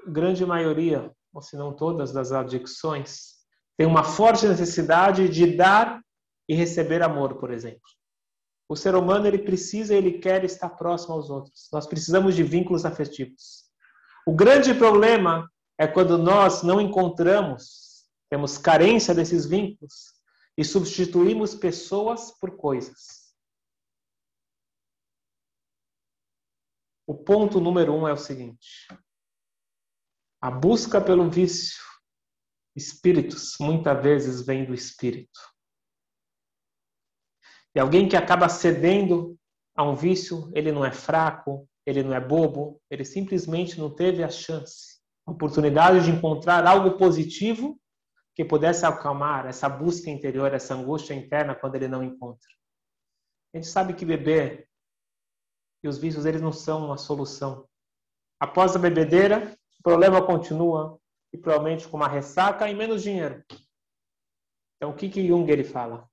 grande 0.08 0.46
maioria, 0.46 1.14
ou 1.34 1.42
se 1.42 1.56
não 1.56 1.74
todas, 1.74 2.12
das 2.12 2.32
adicções, 2.32 3.36
tem 3.78 3.86
uma 3.86 4.04
forte 4.04 4.48
necessidade 4.48 5.30
de 5.30 5.56
dar 5.56 6.02
e 6.50 6.56
receber 6.56 7.04
amor, 7.04 7.38
por 7.38 7.52
exemplo. 7.52 7.97
O 8.70 8.76
ser 8.76 8.96
humano 8.96 9.28
ele 9.28 9.40
precisa, 9.40 9.96
ele 9.96 10.20
quer 10.20 10.44
estar 10.44 10.70
próximo 10.70 11.14
aos 11.14 11.30
outros. 11.30 11.70
Nós 11.72 11.88
precisamos 11.88 12.36
de 12.36 12.44
vínculos 12.44 12.86
afetivos. 12.86 13.66
O 14.26 14.36
grande 14.36 14.74
problema 14.74 15.50
é 15.78 15.88
quando 15.88 16.18
nós 16.18 16.64
não 16.64 16.82
encontramos, 16.82 18.10
temos 18.30 18.58
carência 18.58 19.16
desses 19.16 19.46
vínculos 19.46 20.14
e 20.58 20.66
substituímos 20.66 21.56
pessoas 21.56 22.32
por 22.40 22.58
coisas. 22.58 23.34
O 27.06 27.16
ponto 27.16 27.62
número 27.62 27.94
um 27.94 28.06
é 28.06 28.12
o 28.12 28.18
seguinte: 28.18 28.88
a 30.42 30.52
busca 30.52 31.00
pelo 31.00 31.30
vício 31.30 31.88
espíritos 32.78 33.56
muitas 33.60 34.04
vezes 34.04 34.46
vem 34.46 34.64
do 34.64 34.74
espírito. 34.74 35.40
E 37.78 37.80
alguém 37.80 38.10
que 38.10 38.16
acaba 38.16 38.50
cedendo 38.50 39.38
a 39.76 39.84
um 39.84 39.94
vício, 39.94 40.52
ele 40.56 40.72
não 40.72 40.84
é 40.84 40.92
fraco, 40.92 41.70
ele 41.86 42.02
não 42.02 42.12
é 42.12 42.20
bobo, 42.20 42.82
ele 42.90 43.06
simplesmente 43.06 43.80
não 43.80 43.94
teve 43.94 44.24
a 44.24 44.30
chance, 44.30 45.00
a 45.28 45.32
oportunidade 45.32 46.04
de 46.04 46.10
encontrar 46.10 46.66
algo 46.66 46.98
positivo 46.98 47.80
que 48.34 48.44
pudesse 48.44 48.84
acalmar 48.84 49.46
essa 49.46 49.70
busca 49.70 50.10
interior, 50.10 50.56
essa 50.56 50.74
angústia 50.74 51.14
interna 51.14 51.54
quando 51.54 51.76
ele 51.76 51.88
não 51.88 52.04
encontra. 52.04 52.50
A 53.54 53.60
gente 53.60 53.68
sabe 53.68 53.94
que 53.94 54.04
beber 54.04 54.68
e 55.84 55.88
os 55.88 56.00
vícios 56.00 56.26
eles 56.26 56.42
não 56.42 56.52
são 56.52 56.84
uma 56.84 56.98
solução. 56.98 57.70
Após 58.40 58.76
a 58.76 58.80
bebedeira, 58.80 59.56
o 59.80 59.84
problema 59.84 60.26
continua, 60.26 61.00
e 61.32 61.38
provavelmente 61.38 61.88
com 61.88 61.98
uma 61.98 62.08
ressaca 62.08 62.68
e 62.68 62.74
menos 62.74 63.04
dinheiro. 63.04 63.46
Então, 64.78 64.90
o 64.90 64.96
que, 64.96 65.10
que 65.10 65.28
Jung 65.28 65.48
ele 65.52 65.64
fala? 65.64 66.10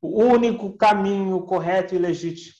O 0.00 0.22
único 0.22 0.76
caminho 0.76 1.44
correto 1.44 1.94
e 1.94 1.98
legítimo 1.98 2.56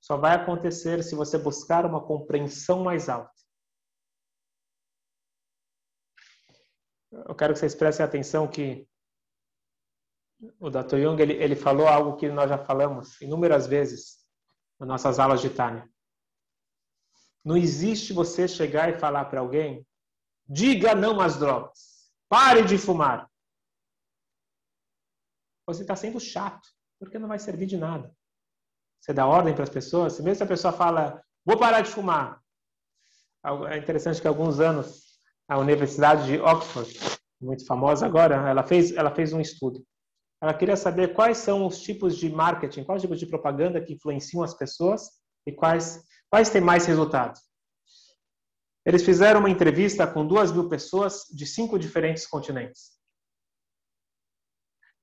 só 0.00 0.16
vai 0.16 0.34
acontecer 0.34 1.02
se 1.02 1.14
você 1.14 1.38
buscar 1.38 1.84
uma 1.84 2.04
compreensão 2.04 2.82
mais 2.82 3.08
alta. 3.08 3.32
Eu 7.10 7.34
quero 7.34 7.54
que 7.54 7.60
vocês 7.60 7.74
prestem 7.74 8.04
atenção 8.04 8.48
que 8.48 8.86
o 10.58 10.70
Dr. 10.70 10.98
Jung 10.98 11.20
ele, 11.20 11.34
ele 11.34 11.56
falou 11.56 11.88
algo 11.88 12.16
que 12.16 12.28
nós 12.28 12.48
já 12.48 12.58
falamos 12.58 13.20
inúmeras 13.20 13.66
vezes 13.66 14.18
nas 14.78 14.88
nossas 14.88 15.18
aulas 15.18 15.40
de 15.40 15.50
Tânia. 15.50 15.88
Não 17.44 17.56
existe 17.56 18.12
você 18.12 18.46
chegar 18.46 18.88
e 18.90 18.98
falar 18.98 19.24
para 19.26 19.40
alguém 19.40 19.86
Diga 20.48 20.94
não 20.94 21.20
às 21.20 21.38
drogas. 21.38 22.10
Pare 22.28 22.64
de 22.64 22.78
fumar. 22.78 23.30
Você 25.68 25.82
está 25.82 25.94
sendo 25.94 26.18
chato, 26.18 26.66
porque 26.98 27.18
não 27.18 27.28
vai 27.28 27.38
servir 27.38 27.66
de 27.66 27.76
nada. 27.76 28.10
Você 29.02 29.12
dá 29.12 29.26
ordem 29.26 29.54
para 29.54 29.64
as 29.64 29.68
pessoas, 29.68 30.18
mesmo 30.18 30.36
se 30.36 30.42
a 30.42 30.46
pessoa 30.46 30.72
fala, 30.72 31.22
vou 31.44 31.58
parar 31.58 31.82
de 31.82 31.90
fumar. 31.90 32.40
É 33.70 33.76
interessante 33.76 34.18
que 34.18 34.26
há 34.26 34.30
alguns 34.30 34.60
anos 34.60 35.18
a 35.46 35.58
Universidade 35.58 36.24
de 36.24 36.40
Oxford, 36.40 36.98
muito 37.38 37.66
famosa 37.66 38.06
agora, 38.06 38.48
ela 38.48 38.62
fez, 38.62 38.92
ela 38.92 39.14
fez 39.14 39.34
um 39.34 39.42
estudo. 39.42 39.84
Ela 40.42 40.54
queria 40.54 40.74
saber 40.74 41.12
quais 41.12 41.36
são 41.36 41.66
os 41.66 41.82
tipos 41.82 42.16
de 42.16 42.30
marketing, 42.30 42.84
quais 42.84 43.02
tipos 43.02 43.18
de 43.18 43.26
propaganda 43.26 43.78
que 43.78 43.92
influenciam 43.92 44.42
as 44.42 44.54
pessoas 44.54 45.10
e 45.46 45.52
quais, 45.52 46.02
quais 46.30 46.48
têm 46.48 46.62
mais 46.62 46.86
resultado. 46.86 47.38
Eles 48.86 49.02
fizeram 49.02 49.40
uma 49.40 49.50
entrevista 49.50 50.06
com 50.06 50.26
duas 50.26 50.50
mil 50.50 50.66
pessoas 50.66 51.24
de 51.30 51.44
cinco 51.44 51.78
diferentes 51.78 52.26
continentes. 52.26 52.97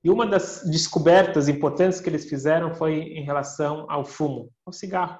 E 0.06 0.08
uma 0.08 0.24
das 0.24 0.62
descobertas 0.62 1.48
importantes 1.48 2.00
que 2.00 2.08
eles 2.08 2.28
fizeram 2.28 2.72
foi 2.72 2.94
em 2.94 3.24
relação 3.24 3.90
ao 3.90 4.04
fumo, 4.04 4.52
ao 4.64 4.72
cigarro. 4.72 5.18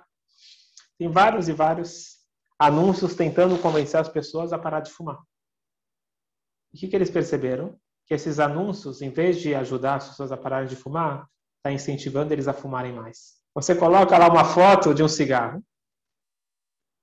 Tem 0.97 1.11
vários 1.11 1.49
e 1.49 1.53
vários 1.53 2.19
anúncios 2.57 3.17
tentando 3.17 3.61
convencer 3.61 3.99
as 3.99 4.09
pessoas 4.09 4.53
a 4.53 4.59
parar 4.61 4.79
de 4.79 4.93
fumar. 4.93 5.19
o 5.19 6.77
que, 6.79 6.87
que 6.87 6.95
eles 6.95 7.11
perceberam? 7.11 7.77
Que 8.07 8.15
esses 8.15 8.39
anúncios, 8.39 9.03
em 9.03 9.11
vez 9.11 9.41
de 9.41 9.57
ajudar 9.57 9.97
as 9.97 10.11
pessoas 10.11 10.31
a 10.31 10.37
pararem 10.37 10.69
de 10.69 10.77
fumar, 10.77 11.29
está 11.57 11.73
incentivando 11.73 12.33
eles 12.33 12.47
a 12.47 12.53
fumarem 12.53 12.93
mais. 12.93 13.41
Você 13.57 13.75
coloca 13.75 14.17
lá 14.17 14.29
uma 14.29 14.45
foto 14.45 14.95
de 14.95 15.03
um 15.03 15.09
cigarro, 15.09 15.61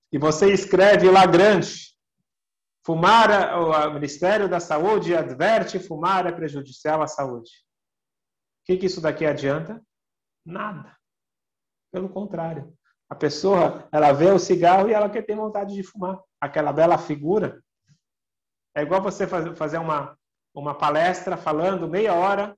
e 0.10 0.17
você 0.17 0.54
escreve 0.54 1.12
lá 1.12 1.26
grande: 1.26 1.93
fumar, 2.86 3.60
o 3.60 3.93
Ministério 3.93 4.48
da 4.48 4.62
Saúde 4.62 5.13
adverte 5.13 5.80
fumar 5.80 6.26
é 6.26 6.32
prejudicial 6.32 7.02
à 7.02 7.08
saúde. 7.08 7.52
O 8.63 8.65
que, 8.65 8.78
que 8.78 8.86
isso 8.86 9.02
daqui 9.02 9.26
adianta? 9.26 9.82
Nada. 10.45 10.95
Pelo 11.91 12.10
contrário. 12.10 12.73
A 13.10 13.15
pessoa, 13.15 13.88
ela 13.91 14.12
vê 14.12 14.32
o 14.32 14.39
cigarro 14.39 14.89
e 14.89 14.93
ela 14.93 15.10
quer 15.10 15.23
ter 15.23 15.36
vontade 15.36 15.76
de 15.76 15.84
fumar. 15.84 16.19
Aquela 16.39 16.71
bela 16.71 16.97
figura. 16.97 17.62
É 18.76 18.82
igual 18.82 19.02
você 19.02 19.28
fazer 19.28 19.78
uma, 19.78 20.17
uma 20.56 20.73
palestra 20.73 21.38
falando 21.38 21.88
meia 21.88 22.13
hora 22.13 22.58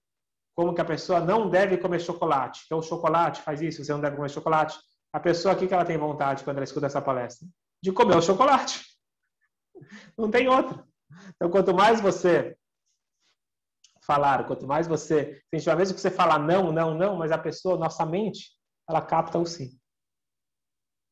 como 0.55 0.73
que 0.73 0.79
a 0.79 0.85
pessoa 0.85 1.19
não 1.19 1.49
deve 1.49 1.77
comer 1.77 1.99
chocolate. 1.99 2.61
Então, 2.65 2.77
o 2.77 2.83
chocolate 2.83 3.41
faz 3.41 3.61
isso, 3.61 3.83
você 3.83 3.91
não 3.91 3.99
deve 3.99 4.15
comer 4.15 4.29
chocolate 4.29 4.79
a 5.15 5.19
pessoa 5.19 5.53
aqui 5.53 5.65
que 5.65 5.73
ela 5.73 5.85
tem 5.85 5.97
vontade 5.97 6.43
quando 6.43 6.57
ela 6.57 6.65
escuta 6.65 6.87
essa 6.87 7.01
palestra? 7.01 7.47
De 7.81 7.89
comer 7.89 8.17
o 8.17 8.21
chocolate. 8.21 8.83
Não 10.17 10.29
tem 10.29 10.49
outra. 10.49 10.85
Então, 11.35 11.49
quanto 11.49 11.73
mais 11.73 12.01
você 12.01 12.57
falar, 14.05 14.45
quanto 14.45 14.67
mais 14.67 14.87
você, 14.87 15.41
às 15.53 15.63
vezes 15.63 15.93
que 15.93 15.99
você 15.99 16.11
fala 16.11 16.37
não, 16.37 16.71
não, 16.71 16.93
não, 16.93 17.15
mas 17.15 17.31
a 17.31 17.37
pessoa, 17.37 17.77
nossa 17.77 18.05
mente, 18.05 18.51
ela 18.87 19.01
capta 19.01 19.37
o 19.37 19.45
sim. 19.45 19.77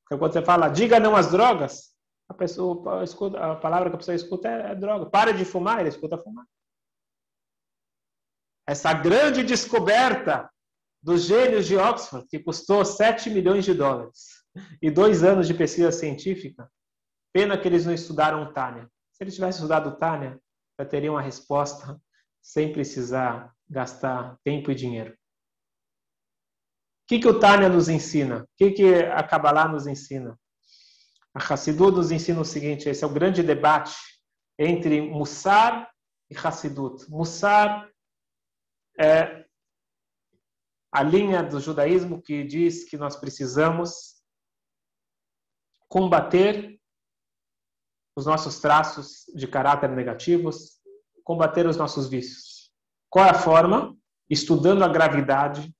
Então, 0.06 0.20
quando 0.20 0.34
você 0.34 0.42
fala, 0.42 0.70
diga 0.70 1.00
não 1.00 1.16
às 1.16 1.32
drogas, 1.32 1.94
a 2.30 2.34
pessoa 2.34 3.04
escuta, 3.04 3.40
a 3.40 3.56
palavra 3.56 3.90
que 3.90 3.96
a 3.96 4.00
pessoa 4.00 4.16
escuta 4.16 4.48
é, 4.48 4.72
é 4.72 4.76
droga. 4.76 5.10
Para 5.10 5.34
de 5.34 5.44
fumar, 5.44 5.80
ele 5.80 5.90
escuta 5.90 6.18
fumar. 6.18 6.46
essa 8.68 8.94
grande 8.94 9.44
descoberta 9.44 10.50
dos 11.02 11.24
gênios 11.26 11.68
de 11.68 11.76
Oxford, 11.76 12.26
que 12.28 12.40
custou 12.40 12.86
7 12.86 13.30
milhões 13.30 13.66
de 13.66 13.74
dólares 13.74 14.44
e 14.82 14.90
dois 14.90 15.24
anos 15.24 15.48
de 15.48 15.54
pesquisa 15.54 15.92
científica, 15.92 16.72
pena 17.34 17.58
que 17.58 17.68
eles 17.68 17.86
não 17.86 17.94
estudaram 17.94 18.54
Tânia. 18.54 18.90
Se 19.12 19.24
eles 19.24 19.36
tivessem 19.36 19.60
estudado 19.60 19.98
Tânia, 19.98 20.40
já 20.80 20.86
teriam 20.86 21.18
a 21.18 21.22
resposta 21.22 22.00
sem 22.44 22.74
precisar 22.74 23.56
gastar 23.70 24.38
tempo 24.44 24.70
e 24.70 24.76
dinheiro. 24.76 25.14
O 25.14 25.16
que, 27.08 27.20
que 27.20 27.28
o 27.28 27.40
Tânia 27.40 27.70
nos 27.70 27.88
ensina? 27.88 28.44
O 28.44 28.48
que, 28.58 28.72
que 28.72 28.96
a 28.96 29.24
Kabbalah 29.24 29.68
nos 29.68 29.88
ensina? 29.88 30.38
A 31.34 31.40
Hassidut 31.40 31.96
nos 31.96 32.12
ensina 32.12 32.42
o 32.42 32.46
seguinte, 32.46 32.88
esse 32.88 33.04
é 33.04 33.08
o 33.08 33.14
grande 33.14 33.42
debate 33.42 33.96
entre 34.60 35.02
Mussar 35.02 35.90
e 36.30 36.38
Hassidut. 36.38 37.10
Mussar 37.10 37.90
é 39.00 39.46
a 40.92 41.02
linha 41.02 41.42
do 41.42 41.60
judaísmo 41.60 42.22
que 42.22 42.44
diz 42.44 42.84
que 42.84 42.98
nós 42.98 43.16
precisamos 43.16 44.22
combater 45.88 46.80
os 48.16 48.26
nossos 48.26 48.60
traços 48.60 49.26
de 49.34 49.48
caráter 49.48 49.90
negativos, 49.90 50.83
combater 51.24 51.66
os 51.66 51.78
nossos 51.78 52.08
vícios. 52.10 52.72
Qual 53.10 53.26
é 53.26 53.30
a 53.30 53.34
forma? 53.34 53.96
Estudando 54.30 54.84
a 54.84 54.88
gravidade 54.88 55.74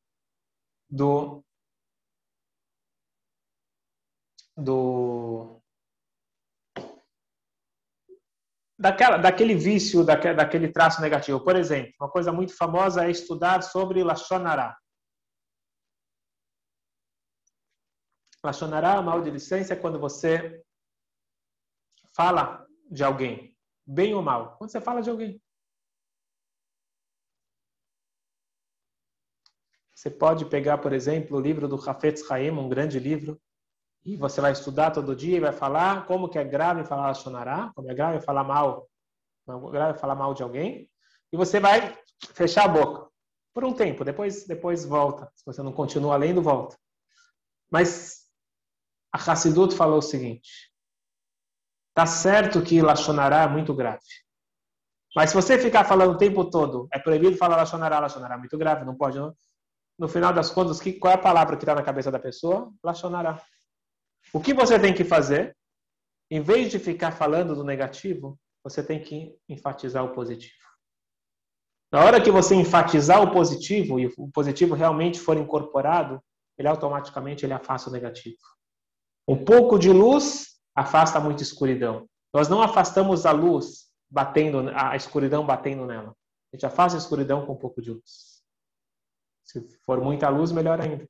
do 0.90 1.44
do 4.56 5.62
daquela, 8.78 9.18
daquele 9.18 9.56
vício, 9.56 10.04
daquele, 10.04 10.36
daquele 10.36 10.72
traço 10.72 11.02
negativo. 11.02 11.44
Por 11.44 11.56
exemplo, 11.56 11.94
uma 12.00 12.10
coisa 12.10 12.32
muito 12.32 12.56
famosa 12.56 13.06
é 13.06 13.12
estudar 13.12 13.64
sobre 13.64 14.04
Lachonará. 14.04 14.78
Lachonará, 18.44 19.02
maledicência, 19.02 19.74
é 19.74 19.78
quando 19.78 19.98
você 20.00 20.62
fala 22.14 22.68
de 22.92 23.04
alguém, 23.04 23.53
bem 23.86 24.14
ou 24.14 24.22
mal. 24.22 24.58
Quando 24.58 24.72
você 24.72 24.82
fala 24.82 25.02
de 25.02 25.10
alguém. 25.10 25.42
Você 29.94 30.10
pode 30.10 30.46
pegar, 30.46 30.80
por 30.80 30.92
exemplo, 30.92 31.38
o 31.38 31.42
livro 31.42 31.68
do 31.68 31.76
Hafetz 31.90 32.30
Haim, 32.30 32.52
um 32.52 32.68
grande 32.68 33.00
livro, 33.00 33.42
e 34.04 34.18
você 34.18 34.42
vai 34.42 34.52
estudar 34.52 34.92
todo 34.92 35.16
dia 35.16 35.38
e 35.38 35.40
vai 35.40 35.54
falar 35.54 36.06
como 36.06 36.28
que 36.28 36.38
é 36.38 36.44
grave 36.44 36.84
falar 36.84 37.08
Lashonará, 37.08 37.72
como 37.74 37.90
é 37.90 37.94
grave 37.94 38.20
falar 38.20 38.44
mal, 38.44 38.90
como 39.46 39.70
é 39.70 39.72
grave 39.72 40.00
falar 40.00 40.16
mal 40.16 40.34
de 40.34 40.44
alguém, 40.44 40.90
e 41.32 41.38
você 41.38 41.58
vai 41.60 41.98
fechar 42.34 42.66
a 42.66 42.68
boca 42.68 43.10
por 43.54 43.64
um 43.64 43.74
tempo, 43.74 44.04
depois 44.04 44.46
depois 44.46 44.84
volta. 44.84 45.32
Se 45.36 45.46
você 45.46 45.62
não 45.62 45.72
continua 45.72 46.18
lendo, 46.18 46.42
volta. 46.42 46.78
Mas 47.72 48.24
a 49.12 49.18
Hassidut 49.18 49.76
falou 49.76 50.00
o 50.00 50.02
seguinte: 50.02 50.73
tá 51.94 52.06
certo 52.06 52.62
que 52.62 52.82
Lashonará 52.82 53.44
é 53.44 53.48
muito 53.48 53.74
grave. 53.74 54.02
Mas 55.16 55.30
se 55.30 55.36
você 55.36 55.60
ficar 55.60 55.84
falando 55.84 56.14
o 56.14 56.18
tempo 56.18 56.44
todo, 56.46 56.88
é 56.92 56.98
proibido 56.98 57.38
falar 57.38 57.58
Lashonará, 57.58 58.00
Lashonará 58.00 58.36
é 58.36 58.38
muito 58.38 58.58
grave, 58.58 58.86
não 58.86 58.96
pode. 58.96 59.20
Não. 59.20 59.34
No 59.98 60.08
final 60.08 60.34
das 60.34 60.50
contas, 60.50 60.80
que, 60.80 60.94
qual 60.94 61.12
é 61.12 61.16
a 61.16 61.22
palavra 61.22 61.56
que 61.56 61.64
está 61.64 61.76
na 61.76 61.84
cabeça 61.84 62.10
da 62.10 62.20
pessoa? 62.20 62.72
Lashonará. 62.84 63.40
O 64.34 64.40
que 64.40 64.54
você 64.54 64.80
tem 64.80 64.94
que 64.94 65.04
fazer? 65.04 65.56
Em 66.32 66.42
vez 66.42 66.72
de 66.72 66.80
ficar 66.80 67.12
falando 67.12 67.54
do 67.54 67.64
negativo, 67.64 68.40
você 68.64 68.82
tem 68.82 69.00
que 69.00 69.38
enfatizar 69.48 70.04
o 70.04 70.14
positivo. 70.14 70.64
Na 71.92 72.04
hora 72.04 72.20
que 72.20 72.32
você 72.32 72.56
enfatizar 72.56 73.22
o 73.22 73.32
positivo 73.32 74.00
e 74.00 74.08
o 74.18 74.32
positivo 74.32 74.74
realmente 74.74 75.20
for 75.20 75.38
incorporado, 75.38 76.20
ele 76.58 76.68
automaticamente 76.68 77.46
ele 77.46 77.54
afasta 77.54 77.90
o 77.90 77.94
negativo. 77.94 78.38
Um 79.28 79.46
pouco 79.46 79.78
de 79.78 79.92
luz 79.92 80.53
afasta 80.76 81.20
muita 81.20 81.44
escuridão. 81.44 82.08
Nós 82.34 82.50
não 82.50 82.62
afastamos 82.62 83.26
a 83.26 83.32
luz 83.32 83.92
batendo 84.10 84.70
a 84.76 84.96
escuridão 84.96 85.46
batendo 85.46 85.86
nela. 85.86 86.16
A 86.52 86.56
gente 86.56 86.66
afasta 86.66 86.98
a 86.98 87.02
escuridão 87.02 87.46
com 87.46 87.54
um 87.54 87.58
pouco 87.58 87.82
de 87.82 87.92
luz. 87.92 88.44
Se 89.44 89.62
for 89.86 90.00
muita 90.02 90.30
luz, 90.30 90.52
melhor 90.52 90.80
ainda. 90.80 91.08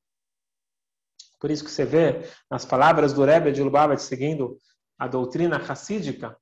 Por 1.40 1.52
isso 1.52 1.64
que 1.64 1.72
você 1.72 1.86
vê 1.86 2.22
nas 2.50 2.64
palavras 2.64 3.14
do 3.14 3.26
Rebbe 3.26 3.52
de 3.52 3.62
Lubavitch 3.62 4.00
seguindo 4.00 4.58
a 4.98 5.08
doutrina 5.08 5.58
racídica, 5.58 6.38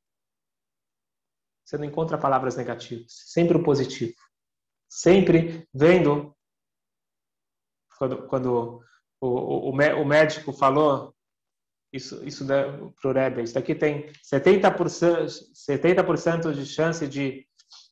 você 1.65 1.77
não 1.77 1.85
encontra 1.85 2.17
palavras 2.17 2.55
negativas, 2.55 3.11
sempre 3.27 3.57
o 3.57 3.63
positivo. 3.63 4.13
Sempre 4.89 5.67
vendo 5.73 6.35
quando, 7.97 8.27
quando 8.27 8.83
o, 9.19 9.27
o, 9.27 9.69
o 9.69 10.05
médico 10.05 10.51
falou 10.51 11.15
isso, 11.91 12.23
isso 12.25 12.45
para 12.45 13.09
o 13.09 13.13
Rebbe, 13.13 13.43
isso 13.43 13.53
daqui 13.53 13.75
tem 13.75 14.11
70%, 14.23 15.29
70 15.53 16.53
de 16.53 16.65
chance 16.65 17.07
de, 17.07 17.45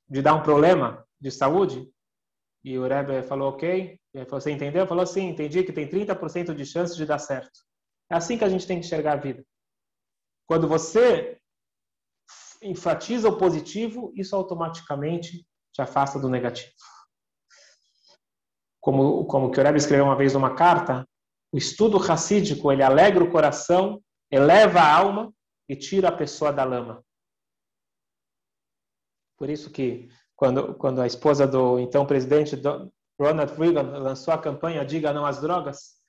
de 0.10 0.22
dar 0.22 0.36
um 0.36 0.44
problema 0.44 1.06
de 1.20 1.30
saúde, 1.32 1.90
e 2.64 2.78
o 2.78 2.88
Rebbe 2.88 3.24
falou, 3.24 3.50
ok. 3.50 4.00
Falou, 4.14 4.42
você 4.42 4.52
entendeu? 4.52 4.86
Falou, 4.86 5.06
sim, 5.06 5.30
entendi 5.30 5.64
que 5.64 5.72
tem 5.72 5.88
30% 5.88 6.54
de 6.54 6.66
chance 6.66 6.96
de 6.96 7.06
dar 7.06 7.20
certo. 7.20 7.60
É 8.12 8.16
assim 8.16 8.38
que 8.38 8.44
a 8.44 8.50
gente 8.50 8.68
tem 8.68 8.80
que 8.80 8.86
enxergar 8.86 9.14
a 9.14 9.22
vida. 9.22 9.46
Quando 10.46 10.68
você 10.68 11.40
enfatiza 12.62 13.30
o 13.30 13.38
positivo, 13.38 14.12
isso 14.16 14.36
automaticamente 14.36 15.46
te 15.72 15.82
afasta 15.82 16.20
do 16.20 16.28
negativo. 16.28 16.72
Como, 18.82 19.26
como 19.26 19.48
o 19.48 19.52
Rebbe 19.52 19.78
escreveu 19.78 20.06
uma 20.06 20.16
vez 20.16 20.34
numa 20.34 20.56
carta, 20.56 21.08
o 21.52 21.58
estudo 21.58 21.98
racídico, 21.98 22.72
ele 22.72 22.84
alegra 22.84 23.24
o 23.24 23.32
coração, 23.32 24.02
eleva 24.32 24.80
a 24.80 24.96
alma 24.96 25.34
e 25.68 25.76
tira 25.76 26.10
a 26.10 26.16
pessoa 26.16 26.52
da 26.52 26.64
lama. 26.64 27.04
Por 29.38 29.50
isso 29.50 29.72
que 29.72 30.10
quando, 30.36 30.76
quando 30.76 31.02
a 31.02 31.08
esposa 31.08 31.48
do 31.48 31.80
então 31.80 32.06
presidente 32.06 32.56
Ronald 33.20 33.54
Reagan 33.54 33.98
lançou 33.98 34.34
a 34.34 34.38
campanha 34.38 34.86
Diga 34.86 35.12
Não 35.12 35.26
às 35.26 35.42
Drogas, 35.42 36.00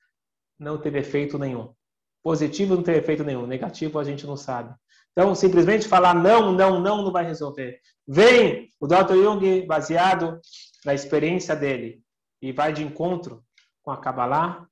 não 0.59 0.79
teve 0.79 0.99
efeito 0.99 1.39
nenhum. 1.39 1.75
Positivo 2.23 2.77
não 2.77 2.83
teve 2.83 2.99
efeito 2.99 3.25
nenhum, 3.25 3.47
negativo 3.47 3.99
a 3.99 4.05
gente 4.05 4.27
não 4.27 4.37
sabe. 4.37 4.75
Então, 5.13 5.35
simplesmente 5.35 5.89
falar 5.89 6.15
não, 6.15 6.53
não, 6.53 6.79
não 6.79 7.03
não 7.03 7.13
vai 7.13 7.25
resolver. 7.25 7.81
Vem 8.07 8.71
o 8.79 8.87
Dr. 8.87 9.15
Jung, 9.15 9.67
baseado 9.67 10.41
na 10.85 10.95
experiência 10.95 11.57
dele, 11.57 12.03
e 12.41 12.53
vai 12.53 12.73
de 12.73 12.85
encontro 12.85 13.43
com 13.83 13.91
a 13.91 14.01
Kabbalah. 14.01 14.67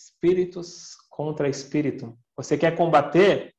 Espíritos 0.00 0.96
contra 1.10 1.48
espírito. 1.48 2.18
Você 2.36 2.56
quer 2.56 2.74
combater 2.74 3.54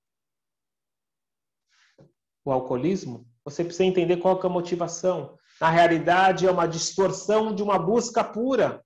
o 2.43 2.51
alcoolismo? 2.51 3.27
Você 3.45 3.63
precisa 3.63 3.85
entender 3.85 4.17
qual 4.17 4.41
é 4.41 4.45
a 4.45 4.49
motivação. 4.49 5.37
Na 5.59 5.69
realidade, 5.69 6.47
é 6.47 6.51
uma 6.51 6.67
distorção 6.67 7.53
de 7.53 7.61
uma 7.61 7.77
busca 7.77 8.23
pura. 8.23 8.83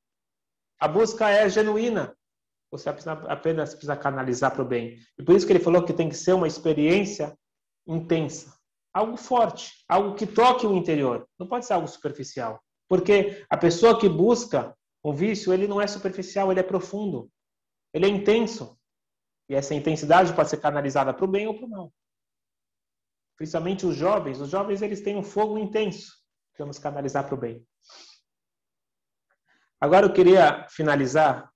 A 0.80 0.88
busca 0.88 1.30
é 1.30 1.48
genuína. 1.48 2.14
Você 2.72 2.90
apenas 2.90 3.70
precisa 3.70 3.96
canalizar 3.96 4.52
para 4.52 4.62
o 4.62 4.68
bem. 4.68 5.00
E 5.18 5.24
por 5.24 5.36
isso 5.36 5.48
que 5.48 5.54
ele 5.54 5.64
falou 5.64 5.86
que 5.86 5.94
tem 5.94 6.10
que 6.10 6.16
ser 6.16 6.34
uma 6.34 6.48
experiência 6.48 7.38
intensa. 7.88 8.54
Algo 8.94 9.16
forte, 9.16 9.72
algo 9.88 10.16
que 10.16 10.28
toque 10.28 10.68
o 10.68 10.76
interior. 10.76 11.26
Não 11.40 11.48
pode 11.48 11.66
ser 11.66 11.74
algo 11.74 11.88
superficial. 11.88 12.62
Porque 12.90 13.46
a 13.50 13.56
pessoa 13.56 13.98
que 13.98 14.10
busca 14.10 14.76
um 15.04 15.14
vício, 15.14 15.54
ele 15.54 15.68
não 15.68 15.80
é 15.80 15.88
superficial, 15.88 16.52
ele 16.52 16.60
é 16.60 16.64
profundo. 16.64 17.30
Ele 17.96 18.06
é 18.06 18.10
intenso. 18.10 18.78
E 19.50 19.56
essa 19.56 19.74
intensidade 19.74 20.36
pode 20.36 20.50
ser 20.50 20.58
canalizada 20.58 21.14
para 21.14 21.26
o 21.26 21.28
bem 21.28 21.48
ou 21.48 21.56
para 21.56 21.66
o 21.66 21.70
mal 21.70 21.94
principalmente 23.36 23.86
os 23.86 23.96
jovens, 23.96 24.40
os 24.40 24.50
jovens 24.50 24.82
eles 24.82 25.02
têm 25.02 25.18
um 25.18 25.24
fogo 25.24 25.58
intenso 25.58 26.14
que 26.54 26.60
vamos 26.60 26.80
canalizar 26.80 27.26
para 27.26 27.36
o 27.36 27.38
bem. 27.38 27.66
Agora 29.80 30.06
eu 30.06 30.14
queria 30.14 30.68
finalizar 30.70 31.52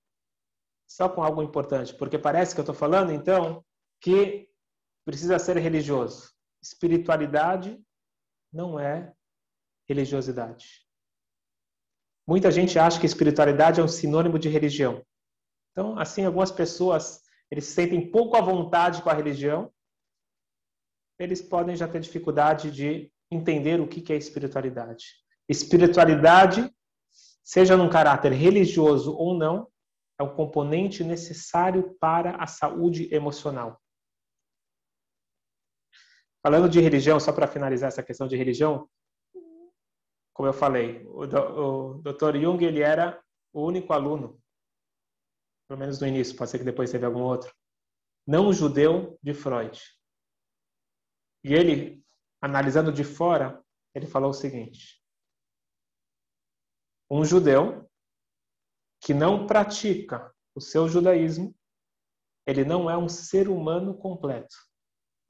só 0.85 1.07
com 1.07 1.23
algo 1.23 1.41
importante, 1.41 1.93
porque 1.95 2.17
parece 2.17 2.53
que 2.53 2.59
eu 2.59 2.63
estou 2.63 2.75
falando, 2.75 3.11
então, 3.11 3.63
que 4.01 4.49
precisa 5.05 5.39
ser 5.39 5.57
religioso. 5.57 6.33
Espiritualidade 6.61 7.81
não 8.51 8.77
é 8.77 9.13
religiosidade. 9.87 10.85
Muita 12.27 12.51
gente 12.51 12.77
acha 12.77 12.99
que 12.99 13.05
espiritualidade 13.05 13.79
é 13.79 13.83
um 13.83 13.87
sinônimo 13.87 14.37
de 14.37 14.49
religião. 14.49 15.03
Então, 15.79 15.97
assim, 15.97 16.25
algumas 16.25 16.51
pessoas 16.51 17.23
eles 17.49 17.63
se 17.63 17.71
sentem 17.71 18.11
pouco 18.11 18.35
à 18.35 18.41
vontade 18.41 19.01
com 19.01 19.09
a 19.09 19.13
religião 19.13 19.71
eles 21.17 21.41
podem 21.41 21.73
já 21.73 21.87
ter 21.87 22.01
dificuldade 22.01 22.69
de 22.69 23.09
entender 23.31 23.79
o 23.79 23.87
que 23.87 24.11
é 24.11 24.17
espiritualidade. 24.17 25.05
Espiritualidade, 25.47 26.69
seja 27.43 27.77
num 27.77 27.89
caráter 27.89 28.33
religioso 28.33 29.15
ou 29.15 29.37
não, 29.37 29.69
é 30.19 30.23
um 30.23 30.35
componente 30.35 31.01
necessário 31.01 31.95
para 31.97 32.35
a 32.35 32.47
saúde 32.47 33.13
emocional. 33.13 33.81
Falando 36.41 36.69
de 36.69 36.81
religião, 36.81 37.21
só 37.21 37.31
para 37.31 37.47
finalizar 37.47 37.87
essa 37.87 38.03
questão 38.03 38.27
de 38.27 38.35
religião, 38.35 38.89
como 40.33 40.47
eu 40.47 40.53
falei, 40.53 41.05
o, 41.07 41.25
Dr. 42.01 42.37
Jung 42.37 42.63
ele 42.65 42.81
era 42.81 43.21
o 43.53 43.65
único 43.65 43.91
aluno, 43.93 44.41
pelo 45.69 45.79
menos 45.79 45.99
no 46.01 46.07
início, 46.07 46.35
pode 46.35 46.49
ser 46.49 46.57
que 46.57 46.63
depois 46.63 46.91
teve 46.91 47.05
algum 47.05 47.21
outro, 47.21 47.53
não 48.25 48.51
judeu 48.51 49.19
de 49.21 49.35
Freud. 49.35 49.79
E 51.43 51.53
ele, 51.53 52.03
analisando 52.41 52.91
de 52.91 53.03
fora, 53.03 53.63
ele 53.93 54.07
falou 54.07 54.31
o 54.31 54.33
seguinte: 54.33 54.99
um 57.09 57.23
judeu 57.23 57.87
que 58.99 59.13
não 59.13 59.45
pratica 59.45 60.33
o 60.55 60.59
seu 60.59 60.89
judaísmo, 60.89 61.55
ele 62.47 62.65
não 62.65 62.89
é 62.89 62.97
um 62.97 63.07
ser 63.07 63.47
humano 63.47 63.95
completo. 63.95 64.55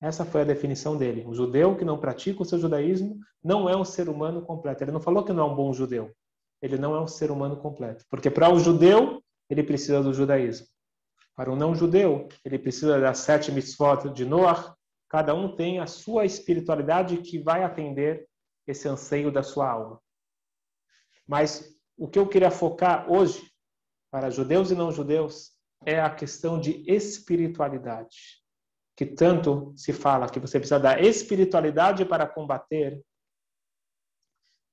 Essa 0.01 0.23
foi 0.23 0.41
a 0.41 0.45
definição 0.45 0.97
dele. 0.97 1.25
Um 1.27 1.33
judeu 1.33 1.77
que 1.77 1.83
não 1.83 1.99
pratica 1.99 2.41
o 2.41 2.45
seu 2.45 2.57
judaísmo 2.57 3.19
não 3.43 3.69
é 3.69 3.75
um 3.75 3.83
ser 3.83 4.07
humano 4.07 4.41
completo. 4.41 4.81
Ele 4.81 4.93
não 4.93 5.01
falou 5.01 5.25
que 5.25 5.33
não 5.33 5.49
é 5.49 5.51
um 5.51 5.55
bom 5.55 5.73
judeu. 5.73 6.15
Ele 6.61 6.77
não 6.77 6.95
é 6.95 7.01
um 7.01 7.07
ser 7.07 7.29
humano 7.29 7.57
completo. 7.57 8.05
Porque 8.09 8.31
para 8.31 8.49
o 8.49 8.53
um 8.53 8.59
judeu, 8.59 9.21
ele 9.49 9.63
precisa 9.63 10.01
do 10.01 10.13
judaísmo. 10.13 10.67
Para 11.35 11.51
o 11.51 11.55
não 11.55 11.73
judeu, 11.73 12.27
ele 12.43 12.59
precisa 12.59 12.99
das 12.99 13.19
sete 13.19 13.51
mitzvot 13.51 14.09
de 14.13 14.25
Noah. 14.25 14.75
Cada 15.09 15.33
um 15.33 15.55
tem 15.55 15.79
a 15.79 15.87
sua 15.87 16.25
espiritualidade 16.25 17.17
que 17.17 17.39
vai 17.39 17.63
atender 17.63 18.27
esse 18.67 18.87
anseio 18.87 19.31
da 19.31 19.41
sua 19.41 19.69
alma. 19.69 20.01
Mas 21.27 21.75
o 21.97 22.07
que 22.07 22.19
eu 22.19 22.27
queria 22.27 22.51
focar 22.51 23.09
hoje, 23.11 23.51
para 24.11 24.29
judeus 24.29 24.69
e 24.69 24.75
não 24.75 24.91
judeus, 24.91 25.51
é 25.85 25.99
a 25.99 26.13
questão 26.13 26.59
de 26.59 26.83
espiritualidade 26.91 28.39
que 28.99 29.05
tanto 29.05 29.73
se 29.77 29.93
fala 29.93 30.27
que 30.27 30.41
você 30.41 30.59
precisa 30.59 30.77
da 30.77 30.99
espiritualidade 30.99 32.03
para 32.03 32.27
combater 32.27 33.01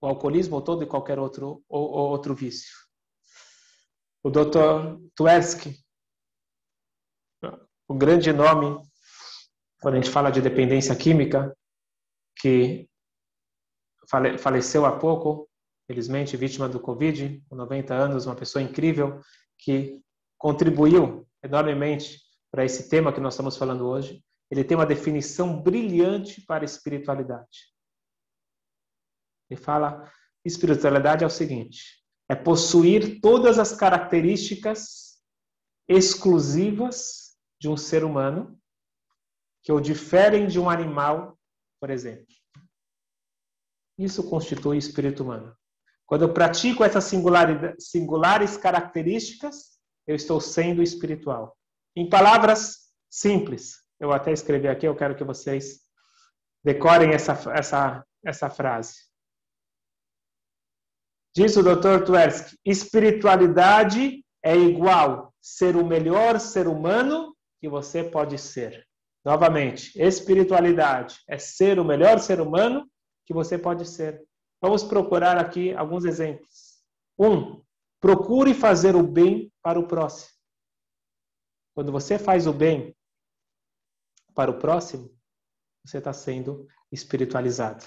o 0.01 0.07
alcoolismo 0.09 0.57
ou 0.57 0.63
todo 0.63 0.83
e 0.83 0.87
qualquer 0.87 1.17
outro, 1.17 1.65
ou, 1.69 1.91
ou 1.93 2.11
outro 2.11 2.35
vício. 2.35 2.86
O 4.27 4.29
Dr. 4.29 4.99
Tversky, 5.15 5.79
o 7.87 7.95
grande 7.95 8.33
nome 8.33 8.77
quando 9.81 9.95
a 9.95 10.01
gente 10.01 10.11
fala 10.11 10.31
de 10.31 10.41
dependência 10.41 10.97
química, 10.97 11.57
que 12.37 12.91
faleceu 14.37 14.85
há 14.85 14.99
pouco, 14.99 15.49
felizmente 15.87 16.37
vítima 16.37 16.69
do 16.69 16.81
Covid, 16.81 17.41
com 17.49 17.55
90 17.55 17.95
anos, 17.95 18.27
uma 18.27 18.35
pessoa 18.35 18.61
incrível 18.61 19.21
que 19.61 20.03
contribuiu 20.37 21.25
enormemente 21.41 22.21
para 22.51 22.65
esse 22.65 22.89
tema 22.89 23.13
que 23.13 23.21
nós 23.21 23.35
estamos 23.35 23.57
falando 23.57 23.87
hoje, 23.87 24.25
ele 24.51 24.65
tem 24.65 24.77
uma 24.77 24.85
definição 24.85 25.63
brilhante 25.63 26.41
para 26.41 26.65
espiritualidade. 26.65 27.73
Ele 29.49 29.61
fala: 29.61 30.11
espiritualidade 30.45 31.23
é 31.23 31.27
o 31.29 31.31
seguinte: 31.31 32.05
é 32.29 32.35
possuir 32.35 33.21
todas 33.21 33.59
as 33.59 33.73
características 33.73 35.19
exclusivas 35.89 37.37
de 37.61 37.69
um 37.69 37.77
ser 37.77 38.05
humano 38.05 38.59
que 39.63 39.73
o 39.73 39.81
diferem 39.81 40.47
de 40.47 40.59
um 40.59 40.69
animal, 40.69 41.39
por 41.81 41.91
exemplo. 41.91 42.27
Isso 43.99 44.29
constitui 44.29 44.77
espírito 44.77 45.23
humano. 45.23 45.57
Quando 46.05 46.23
eu 46.23 46.33
pratico 46.33 46.85
essas 46.85 47.05
singulares 47.79 48.57
características, 48.57 49.77
eu 50.07 50.15
estou 50.15 50.41
sendo 50.41 50.83
espiritual. 50.83 51.57
Em 51.97 52.09
palavras 52.09 52.93
simples, 53.11 53.83
eu 53.99 54.13
até 54.13 54.31
escrevi 54.33 54.69
aqui, 54.69 54.87
eu 54.87 54.95
quero 54.95 55.17
que 55.17 55.25
vocês 55.25 55.81
decorem 56.63 57.11
essa, 57.13 57.33
essa, 57.53 58.07
essa 58.25 58.51
frase. 58.51 58.95
Diz 61.37 61.55
o 61.55 61.63
Dr. 61.63 62.03
Tversky, 62.03 62.59
espiritualidade 62.65 64.25
é 64.43 64.57
igual 64.57 65.35
ser 65.39 65.77
o 65.77 65.85
melhor 65.85 66.41
ser 66.41 66.67
humano 66.67 67.37
que 67.61 67.69
você 67.69 68.03
pode 68.03 68.39
ser. 68.39 68.89
Novamente, 69.23 69.93
espiritualidade 70.01 71.21
é 71.29 71.37
ser 71.37 71.79
o 71.79 71.85
melhor 71.85 72.21
ser 72.21 72.41
humano 72.41 72.91
que 73.27 73.35
você 73.35 73.59
pode 73.59 73.85
ser. 73.87 74.27
Vamos 74.63 74.83
procurar 74.83 75.37
aqui 75.37 75.75
alguns 75.75 76.07
exemplos. 76.07 76.83
Um, 77.19 77.63
procure 78.01 78.55
fazer 78.55 78.97
o 78.97 79.03
bem 79.03 79.53
para 79.61 79.79
o 79.79 79.87
próximo. 79.87 80.33
Quando 81.75 81.93
você 81.93 82.19
faz 82.19 82.47
o 82.47 82.53
bem 82.55 82.97
para 84.35 84.51
o 84.51 84.59
próximo, 84.59 85.15
você 85.85 85.99
está 85.99 86.15
sendo 86.15 86.67
espiritualizado. 86.91 87.85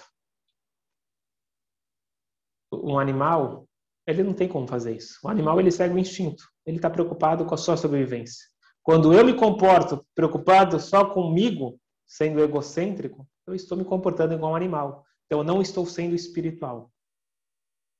Um 2.71 2.99
animal, 2.99 3.67
ele 4.05 4.23
não 4.23 4.33
tem 4.33 4.47
como 4.47 4.67
fazer 4.67 4.95
isso. 4.95 5.19
O 5.23 5.29
animal, 5.29 5.59
ele 5.59 5.71
segue 5.71 5.93
o 5.93 5.99
instinto. 5.99 6.43
Ele 6.65 6.77
está 6.77 6.89
preocupado 6.89 7.45
com 7.45 7.53
a 7.53 7.57
sua 7.57 7.77
sobrevivência. 7.77 8.45
Quando 8.83 9.13
eu 9.13 9.25
me 9.25 9.35
comporto 9.35 10.05
preocupado 10.15 10.79
só 10.79 11.13
comigo, 11.13 11.79
sendo 12.07 12.41
egocêntrico, 12.41 13.27
eu 13.45 13.53
estou 13.53 13.77
me 13.77 13.85
comportando 13.85 14.33
igual 14.33 14.53
um 14.53 14.55
animal. 14.55 15.05
Então, 15.25 15.39
eu 15.39 15.43
não 15.43 15.61
estou 15.61 15.85
sendo 15.85 16.15
espiritual. 16.15 16.91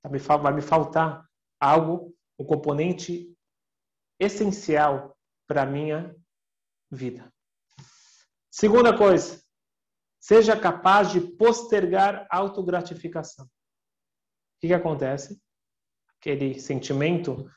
Vai 0.04 0.54
me 0.54 0.62
faltar 0.62 1.26
algo, 1.60 2.14
um 2.40 2.46
componente 2.46 3.36
essencial 4.20 5.16
para 5.48 5.64
a 5.64 5.66
minha 5.66 6.16
vida. 6.92 7.32
Segunda 8.50 8.98
coisa, 8.98 9.42
seja 10.20 10.60
capaz 10.60 11.12
de 11.12 11.22
postergar 11.22 12.28
autogratificação. 12.32 13.48
Que, 14.60 14.68
que 14.68 14.74
acontece? 14.74 15.40
Aquele 16.20 16.60
sentimento 16.60 17.50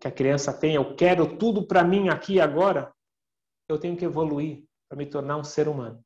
que 0.00 0.08
a 0.08 0.12
criança 0.12 0.52
tem, 0.52 0.74
eu 0.74 0.96
quero 0.96 1.36
tudo 1.36 1.66
para 1.66 1.84
mim 1.84 2.08
aqui 2.08 2.34
e 2.34 2.40
agora, 2.40 2.92
eu 3.68 3.78
tenho 3.78 3.96
que 3.96 4.04
evoluir 4.04 4.64
para 4.88 4.96
me 4.96 5.06
tornar 5.06 5.36
um 5.36 5.44
ser 5.44 5.68
humano 5.68 6.02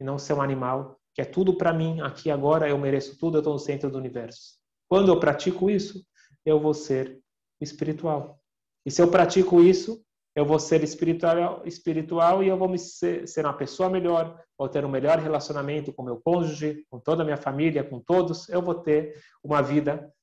e 0.00 0.04
não 0.04 0.18
ser 0.18 0.34
um 0.34 0.42
animal 0.42 0.98
que 1.14 1.22
é 1.22 1.24
tudo 1.24 1.56
para 1.56 1.72
mim 1.72 2.00
aqui 2.00 2.28
e 2.28 2.30
agora, 2.30 2.68
eu 2.68 2.78
mereço 2.78 3.18
tudo, 3.18 3.38
eu 3.38 3.40
estou 3.40 3.54
no 3.54 3.58
centro 3.58 3.90
do 3.90 3.98
universo. 3.98 4.58
Quando 4.88 5.10
eu 5.10 5.18
pratico 5.18 5.68
isso, 5.68 6.06
eu 6.44 6.60
vou 6.60 6.72
ser 6.72 7.20
espiritual. 7.60 8.40
E 8.86 8.90
se 8.90 9.02
eu 9.02 9.10
pratico 9.10 9.60
isso, 9.60 10.04
eu 10.38 10.46
vou 10.46 10.60
ser 10.60 10.84
espiritual, 10.84 11.66
espiritual 11.66 12.44
e 12.44 12.46
eu 12.46 12.56
vou 12.56 12.68
me 12.68 12.78
ser, 12.78 13.26
ser 13.26 13.44
uma 13.44 13.56
pessoa 13.56 13.90
melhor, 13.90 14.40
vou 14.56 14.68
ter 14.68 14.84
um 14.84 14.88
melhor 14.88 15.18
relacionamento 15.18 15.92
com 15.92 16.04
meu 16.04 16.20
cônjuge, 16.20 16.86
com 16.88 17.00
toda 17.00 17.22
a 17.22 17.24
minha 17.24 17.36
família, 17.36 17.82
com 17.82 17.98
todos. 17.98 18.48
Eu 18.48 18.62
vou 18.62 18.76
ter 18.76 19.20
uma 19.42 19.60
vida 19.60 20.14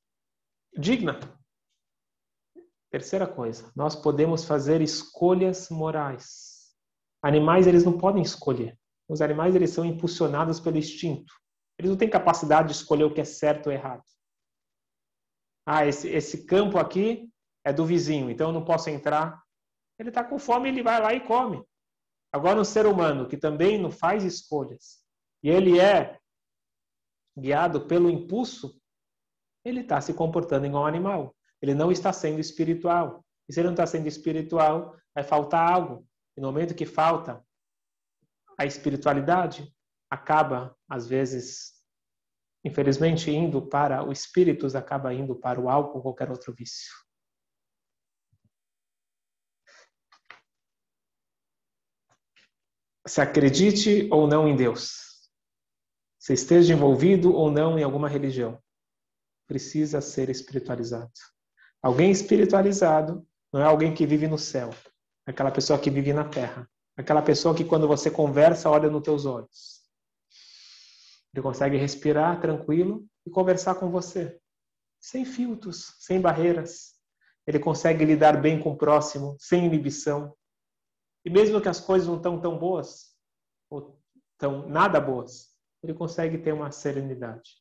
digna. 0.74 1.20
Terceira 2.90 3.26
coisa, 3.26 3.70
nós 3.76 3.94
podemos 3.94 4.46
fazer 4.46 4.80
escolhas 4.80 5.68
morais. 5.68 6.74
Animais, 7.22 7.66
eles 7.66 7.84
não 7.84 7.98
podem 7.98 8.22
escolher. 8.22 8.74
Os 9.10 9.20
animais, 9.20 9.54
eles 9.54 9.68
são 9.68 9.84
impulsionados 9.84 10.58
pelo 10.60 10.78
instinto. 10.78 11.34
Eles 11.78 11.90
não 11.90 11.98
têm 11.98 12.08
capacidade 12.08 12.68
de 12.68 12.74
escolher 12.74 13.04
o 13.04 13.12
que 13.12 13.20
é 13.20 13.24
certo 13.24 13.66
ou 13.66 13.72
errado. 13.72 14.02
Ah, 15.66 15.84
esse, 15.84 16.08
esse 16.08 16.46
campo 16.46 16.78
aqui 16.78 17.28
é 17.62 17.70
do 17.70 17.84
vizinho, 17.84 18.30
então 18.30 18.48
eu 18.48 18.54
não 18.54 18.64
posso 18.64 18.88
entrar. 18.88 19.44
Ele 19.98 20.10
está 20.10 20.22
com 20.22 20.38
fome, 20.38 20.68
ele 20.68 20.82
vai 20.82 21.00
lá 21.00 21.14
e 21.14 21.20
come. 21.20 21.64
Agora, 22.32 22.60
um 22.60 22.64
ser 22.64 22.86
humano 22.86 23.28
que 23.28 23.36
também 23.36 23.78
não 23.78 23.90
faz 23.90 24.24
escolhas 24.24 25.02
e 25.42 25.48
ele 25.48 25.80
é 25.80 26.18
guiado 27.38 27.86
pelo 27.86 28.10
impulso, 28.10 28.80
ele 29.64 29.80
está 29.80 30.00
se 30.00 30.14
comportando 30.14 30.66
igual 30.66 30.84
um 30.84 30.86
animal. 30.86 31.36
Ele 31.60 31.74
não 31.74 31.90
está 31.90 32.12
sendo 32.12 32.40
espiritual. 32.40 33.24
E 33.48 33.52
se 33.52 33.60
ele 33.60 33.68
não 33.68 33.74
está 33.74 33.86
sendo 33.86 34.06
espiritual, 34.06 34.96
vai 35.14 35.24
faltar 35.24 35.70
algo. 35.70 36.06
E 36.36 36.40
no 36.40 36.48
momento 36.48 36.74
que 36.74 36.86
falta 36.86 37.44
a 38.58 38.64
espiritualidade, 38.64 39.72
acaba, 40.10 40.76
às 40.88 41.06
vezes, 41.06 41.74
infelizmente, 42.64 43.30
indo 43.30 43.66
para 43.66 44.04
o 44.04 44.12
espírito, 44.12 44.66
acaba 44.76 45.12
indo 45.12 45.34
para 45.34 45.60
o 45.60 45.68
álcool 45.68 45.98
ou 45.98 46.02
qualquer 46.02 46.30
outro 46.30 46.54
vício. 46.54 46.92
Se 53.06 53.20
acredite 53.20 54.08
ou 54.10 54.26
não 54.26 54.48
em 54.48 54.56
Deus, 54.56 55.30
se 56.18 56.32
esteja 56.32 56.74
envolvido 56.74 57.32
ou 57.32 57.50
não 57.50 57.78
em 57.78 57.82
alguma 57.82 58.08
religião, 58.08 58.58
precisa 59.46 60.00
ser 60.00 60.28
espiritualizado. 60.28 61.12
Alguém 61.80 62.10
espiritualizado 62.10 63.24
não 63.52 63.60
é 63.60 63.64
alguém 63.64 63.94
que 63.94 64.04
vive 64.06 64.26
no 64.26 64.36
céu, 64.36 64.70
é 65.26 65.30
aquela 65.30 65.52
pessoa 65.52 65.78
que 65.78 65.88
vive 65.88 66.12
na 66.12 66.24
terra, 66.24 66.68
é 66.96 67.00
aquela 67.00 67.22
pessoa 67.22 67.54
que 67.54 67.64
quando 67.64 67.86
você 67.86 68.10
conversa 68.10 68.68
olha 68.68 68.90
nos 68.90 69.02
teus 69.02 69.24
olhos. 69.24 69.82
Ele 71.32 71.42
consegue 71.42 71.76
respirar 71.76 72.40
tranquilo 72.40 73.06
e 73.24 73.30
conversar 73.30 73.76
com 73.76 73.90
você, 73.90 74.40
sem 74.98 75.24
filtros, 75.24 75.94
sem 76.00 76.20
barreiras. 76.20 76.94
Ele 77.46 77.60
consegue 77.60 78.04
lidar 78.04 78.40
bem 78.40 78.58
com 78.58 78.70
o 78.70 78.76
próximo, 78.76 79.36
sem 79.38 79.64
inibição. 79.64 80.34
E 81.26 81.30
mesmo 81.30 81.60
que 81.60 81.68
as 81.68 81.80
coisas 81.80 82.06
não 82.06 82.18
estão 82.18 82.40
tão 82.40 82.56
boas, 82.56 83.12
ou 83.68 84.00
tão 84.38 84.68
nada 84.68 85.00
boas, 85.00 85.52
ele 85.82 85.92
consegue 85.92 86.38
ter 86.38 86.52
uma 86.52 86.70
serenidade. 86.70 87.60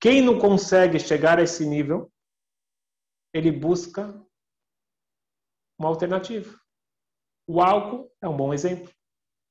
Quem 0.00 0.22
não 0.22 0.38
consegue 0.38 0.98
chegar 0.98 1.38
a 1.38 1.42
esse 1.42 1.66
nível, 1.66 2.10
ele 3.34 3.52
busca 3.52 4.08
uma 5.78 5.90
alternativa. 5.90 6.58
O 7.46 7.60
álcool 7.60 8.10
é 8.22 8.28
um 8.28 8.36
bom 8.38 8.54
exemplo. 8.54 8.90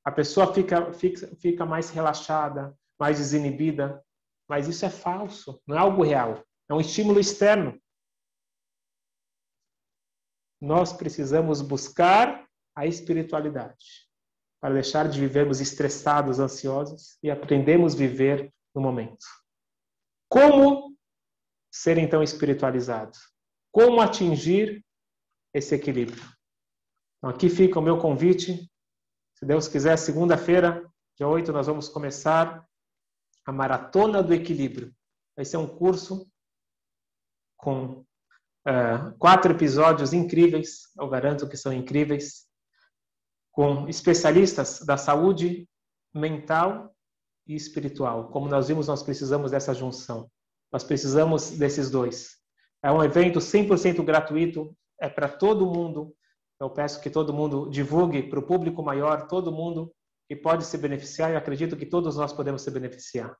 A 0.03 0.11
pessoa 0.11 0.51
fica, 0.51 0.91
fica, 0.93 1.27
fica 1.35 1.63
mais 1.63 1.91
relaxada, 1.91 2.75
mais 2.99 3.19
desinibida, 3.19 4.03
mas 4.49 4.67
isso 4.67 4.83
é 4.83 4.89
falso, 4.89 5.61
não 5.67 5.75
é 5.75 5.79
algo 5.79 6.03
real. 6.03 6.43
É 6.67 6.73
um 6.73 6.81
estímulo 6.81 7.19
externo. 7.19 7.79
Nós 10.61 10.93
precisamos 10.93 11.59
buscar 11.61 12.47
a 12.75 12.85
espiritualidade 12.85 14.07
para 14.61 14.75
deixar 14.75 15.09
de 15.09 15.19
vivermos 15.19 15.59
estressados, 15.59 16.39
ansiosos 16.39 17.17
e 17.23 17.31
aprendemos 17.31 17.95
a 17.95 17.97
viver 17.97 18.53
no 18.75 18.81
momento. 18.81 19.25
Como 20.29 20.95
ser 21.73 21.97
então 21.97 22.21
espiritualizado? 22.21 23.17
Como 23.71 23.99
atingir 23.99 24.85
esse 25.53 25.73
equilíbrio? 25.73 26.23
Então, 27.17 27.29
aqui 27.29 27.49
fica 27.49 27.79
o 27.79 27.81
meu 27.81 27.97
convite. 27.97 28.71
Se 29.35 29.45
Deus 29.45 29.67
quiser, 29.67 29.97
segunda-feira, 29.97 30.87
dia 31.17 31.27
8, 31.27 31.51
nós 31.51 31.65
vamos 31.65 31.89
começar 31.89 32.67
a 33.45 33.51
Maratona 33.51 34.21
do 34.21 34.33
Equilíbrio. 34.33 34.93
Vai 35.35 35.43
ser 35.43 35.57
um 35.57 35.67
curso 35.67 36.29
com 37.57 38.05
uh, 38.67 39.15
quatro 39.17 39.51
episódios 39.51 40.13
incríveis, 40.13 40.89
eu 40.99 41.07
garanto 41.09 41.47
que 41.47 41.57
são 41.57 41.71
incríveis, 41.73 42.45
com 43.51 43.87
especialistas 43.87 44.79
da 44.85 44.97
saúde 44.97 45.67
mental 46.13 46.93
e 47.47 47.55
espiritual. 47.55 48.29
Como 48.29 48.47
nós 48.47 48.67
vimos, 48.67 48.87
nós 48.87 49.03
precisamos 49.03 49.51
dessa 49.51 49.73
junção. 49.73 50.29
Nós 50.71 50.83
precisamos 50.83 51.51
desses 51.51 51.89
dois. 51.89 52.37
É 52.83 52.91
um 52.91 53.03
evento 53.03 53.39
100% 53.39 54.03
gratuito, 54.03 54.75
é 54.99 55.09
para 55.09 55.27
todo 55.27 55.65
mundo. 55.65 56.15
Eu 56.59 56.69
peço 56.69 57.01
que 57.01 57.09
todo 57.09 57.33
mundo 57.33 57.69
divulgue 57.69 58.23
para 58.23 58.39
o 58.39 58.45
público 58.45 58.81
maior, 58.81 59.27
todo 59.27 59.51
mundo 59.51 59.91
que 60.29 60.35
pode 60.35 60.65
se 60.65 60.77
beneficiar, 60.77 61.31
e 61.31 61.35
acredito 61.35 61.75
que 61.75 61.85
todos 61.85 62.15
nós 62.15 62.31
podemos 62.31 62.61
se 62.61 62.71
beneficiar. 62.71 63.35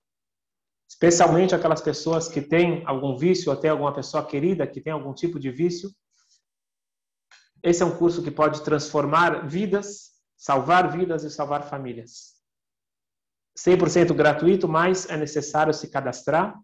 Especialmente 0.91 1.55
aquelas 1.55 1.81
pessoas 1.81 2.27
que 2.27 2.41
têm 2.41 2.85
algum 2.85 3.15
vício, 3.15 3.49
ou 3.49 3.57
até 3.57 3.69
alguma 3.69 3.93
pessoa 3.93 4.27
querida 4.27 4.67
que 4.67 4.81
tem 4.81 4.91
algum 4.91 5.13
tipo 5.13 5.39
de 5.39 5.49
vício, 5.49 5.89
esse 7.63 7.81
é 7.81 7.85
um 7.85 7.97
curso 7.97 8.21
que 8.21 8.29
pode 8.29 8.61
transformar 8.61 9.47
vidas, 9.47 10.11
salvar 10.35 10.91
vidas 10.91 11.23
e 11.23 11.31
salvar 11.31 11.63
famílias. 11.69 12.35
100% 13.57 14.13
gratuito, 14.13 14.67
mas 14.67 15.09
é 15.09 15.15
necessário 15.15 15.73
se 15.73 15.89
cadastrar. 15.89 16.59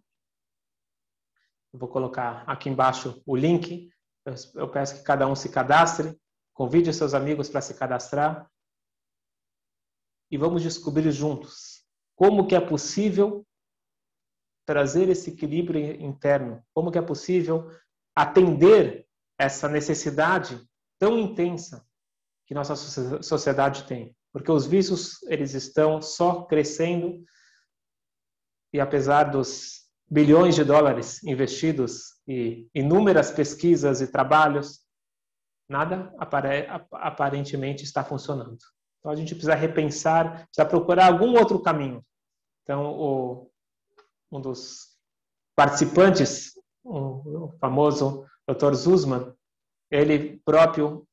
Eu 1.71 1.79
vou 1.79 1.87
colocar 1.87 2.43
aqui 2.45 2.69
embaixo 2.69 3.23
o 3.25 3.33
link. 3.33 3.89
Eu 4.55 4.69
peço 4.69 4.95
que 4.95 5.03
cada 5.03 5.25
um 5.25 5.35
se 5.35 5.47
cadastre, 5.47 6.19
convide 6.53 6.91
seus 6.91 7.13
amigos 7.13 7.47
para 7.47 7.61
se 7.61 7.73
cadastrar 7.75 8.51
e 10.29 10.37
vamos 10.37 10.61
descobrir 10.61 11.09
juntos 11.13 11.85
como 12.13 12.45
que 12.45 12.55
é 12.55 12.59
possível 12.59 13.47
trazer 14.67 15.07
esse 15.07 15.29
equilíbrio 15.29 15.79
interno, 16.01 16.61
como 16.73 16.91
que 16.91 16.97
é 16.97 17.01
possível 17.01 17.71
atender 18.13 19.07
essa 19.39 19.69
necessidade 19.69 20.61
tão 20.99 21.17
intensa 21.17 21.87
que 22.45 22.53
nossa 22.53 22.75
sociedade 23.23 23.85
tem. 23.85 24.13
Porque 24.33 24.51
os 24.51 24.67
vícios, 24.67 25.23
eles 25.23 25.53
estão 25.53 26.01
só 26.01 26.43
crescendo 26.43 27.23
e 28.73 28.79
apesar 28.79 29.25
dos 29.25 29.87
bilhões 30.09 30.55
de 30.55 30.65
dólares 30.65 31.23
investidos 31.23 32.15
e 32.27 32.67
inúmeras 32.75 33.31
pesquisas 33.31 34.01
e 34.01 34.11
trabalhos, 34.11 34.81
nada 35.69 36.13
aparentemente 36.91 37.85
está 37.85 38.03
funcionando. 38.03 38.57
Então 38.99 39.11
a 39.11 39.15
gente 39.15 39.33
precisa 39.33 39.55
repensar, 39.55 40.45
precisa 40.47 40.65
procurar 40.65 41.07
algum 41.07 41.37
outro 41.37 41.61
caminho. 41.61 42.03
Então 42.63 42.85
o, 42.85 43.51
um 44.31 44.41
dos 44.41 44.87
participantes, 45.55 46.53
o 46.83 47.51
famoso 47.59 48.25
Dr. 48.47 48.73
Zuzman, 48.73 49.33
ele 49.91 50.41
próprio 50.45 51.07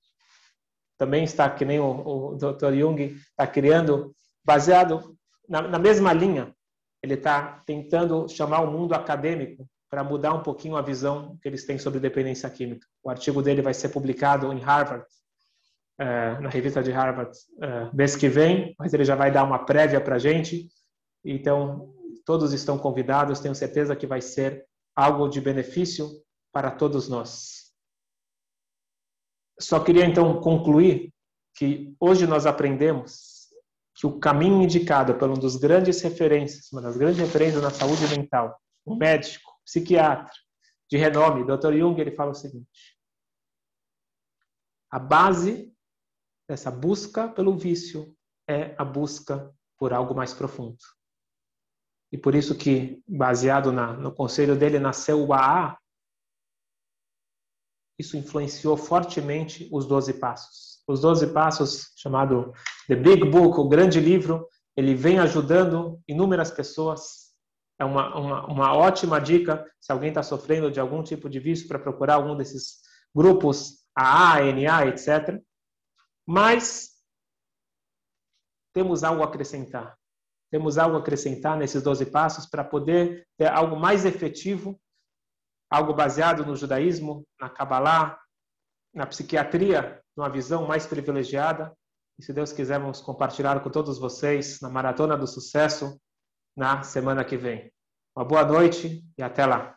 também 0.98 1.24
está, 1.24 1.50
que 1.50 1.64
nem 1.64 1.80
o, 1.80 2.32
o 2.32 2.36
Dr. 2.36 2.72
Jung, 2.74 3.02
está 3.02 3.46
criando, 3.46 4.14
baseado 4.44 5.16
na, 5.48 5.62
na 5.62 5.78
mesma 5.78 6.12
linha, 6.12 6.54
ele 7.02 7.14
está 7.14 7.62
tentando 7.66 8.28
chamar 8.28 8.60
o 8.60 8.70
mundo 8.70 8.94
acadêmico 8.94 9.68
para 9.90 10.02
mudar 10.02 10.32
um 10.34 10.42
pouquinho 10.42 10.76
a 10.76 10.82
visão 10.82 11.38
que 11.40 11.48
eles 11.48 11.64
têm 11.64 11.78
sobre 11.78 12.00
dependência 12.00 12.48
química. 12.48 12.86
O 13.02 13.10
artigo 13.10 13.42
dele 13.42 13.62
vai 13.62 13.74
ser 13.74 13.90
publicado 13.90 14.52
em 14.52 14.58
Harvard, 14.58 15.04
uh, 16.00 16.40
na 16.40 16.48
revista 16.48 16.82
de 16.82 16.90
Harvard, 16.90 17.30
uh, 17.58 17.94
mês 17.94 18.16
que 18.16 18.28
vem, 18.28 18.74
mas 18.78 18.92
ele 18.94 19.04
já 19.04 19.14
vai 19.14 19.30
dar 19.30 19.44
uma 19.44 19.58
prévia 19.58 20.00
para 20.00 20.16
a 20.16 20.18
gente. 20.18 20.68
Então, 21.24 21.94
todos 22.24 22.52
estão 22.52 22.78
convidados, 22.78 23.40
tenho 23.40 23.54
certeza 23.54 23.96
que 23.96 24.06
vai 24.06 24.20
ser 24.20 24.66
algo 24.94 25.28
de 25.28 25.40
benefício 25.40 26.08
para 26.52 26.70
todos 26.70 27.08
nós. 27.08 27.72
Só 29.60 29.78
queria 29.78 30.04
então 30.04 30.40
concluir 30.40 31.12
que 31.54 31.94
hoje 32.00 32.26
nós 32.26 32.46
aprendemos 32.46 33.48
que 33.94 34.06
o 34.06 34.18
caminho 34.18 34.62
indicado 34.62 35.14
por 35.16 35.30
um 35.30 35.34
dos 35.34 35.56
grandes 35.56 36.00
referências, 36.02 36.70
uma 36.72 36.82
das 36.82 36.96
grandes 36.96 37.18
referências 37.18 37.62
na 37.62 37.70
saúde 37.70 38.08
mental, 38.08 38.60
um 38.84 38.96
médico, 38.96 39.52
psiquiatra 39.64 40.32
de 40.90 40.96
renome, 40.96 41.44
Dr. 41.44 41.72
Jung, 41.76 42.00
ele 42.00 42.10
fala 42.10 42.32
o 42.32 42.34
seguinte: 42.34 42.98
a 44.90 44.98
base 44.98 45.72
dessa 46.48 46.70
busca 46.70 47.28
pelo 47.28 47.56
vício 47.56 48.16
é 48.48 48.74
a 48.76 48.84
busca 48.84 49.52
por 49.78 49.92
algo 49.92 50.14
mais 50.14 50.34
profundo. 50.34 50.78
E 52.14 52.16
por 52.16 52.32
isso 52.32 52.54
que, 52.54 53.02
baseado 53.08 53.72
na, 53.72 53.92
no 53.92 54.14
conselho 54.14 54.54
dele, 54.54 54.78
nasceu 54.78 55.26
o 55.26 55.32
AA, 55.32 55.76
isso 57.98 58.16
influenciou 58.16 58.76
fortemente 58.76 59.68
os 59.72 59.84
Doze 59.84 60.14
Passos. 60.20 60.80
Os 60.86 61.00
Doze 61.00 61.32
Passos, 61.32 61.92
chamado 61.96 62.52
The 62.86 62.94
Big 62.94 63.28
Book, 63.28 63.58
o 63.58 63.68
grande 63.68 63.98
livro, 63.98 64.48
ele 64.76 64.94
vem 64.94 65.18
ajudando 65.18 66.00
inúmeras 66.06 66.52
pessoas. 66.52 67.34
É 67.80 67.84
uma, 67.84 68.16
uma, 68.16 68.46
uma 68.46 68.76
ótima 68.76 69.20
dica 69.20 69.68
se 69.80 69.90
alguém 69.90 70.10
está 70.10 70.22
sofrendo 70.22 70.70
de 70.70 70.78
algum 70.78 71.02
tipo 71.02 71.28
de 71.28 71.40
vício 71.40 71.66
para 71.66 71.80
procurar 71.80 72.14
algum 72.14 72.36
desses 72.36 72.76
grupos, 73.12 73.84
AA, 73.92 74.52
NA, 74.52 74.86
etc. 74.86 75.42
Mas 76.24 76.92
temos 78.72 79.02
algo 79.02 79.20
a 79.24 79.26
acrescentar. 79.26 79.98
Temos 80.54 80.78
algo 80.78 80.94
a 80.94 81.00
acrescentar 81.00 81.56
nesses 81.58 81.82
12 81.82 82.06
passos 82.06 82.46
para 82.46 82.62
poder 82.62 83.26
ter 83.36 83.48
algo 83.48 83.74
mais 83.74 84.04
efetivo 84.04 84.78
algo 85.68 85.92
baseado 85.92 86.46
no 86.46 86.54
judaísmo, 86.54 87.26
na 87.40 87.50
Kabbalah, 87.50 88.16
na 88.94 89.04
psiquiatria, 89.04 90.00
numa 90.16 90.30
visão 90.30 90.68
mais 90.68 90.86
privilegiada. 90.86 91.76
E 92.16 92.22
se 92.22 92.32
Deus 92.32 92.52
quiser, 92.52 92.78
vamos 92.78 93.00
compartilhar 93.00 93.60
com 93.60 93.68
todos 93.68 93.98
vocês 93.98 94.60
na 94.60 94.70
Maratona 94.70 95.16
do 95.16 95.26
Sucesso 95.26 96.00
na 96.56 96.84
semana 96.84 97.24
que 97.24 97.36
vem. 97.36 97.72
Uma 98.16 98.24
boa 98.24 98.44
noite 98.44 99.04
e 99.18 99.22
até 99.24 99.44
lá. 99.44 99.76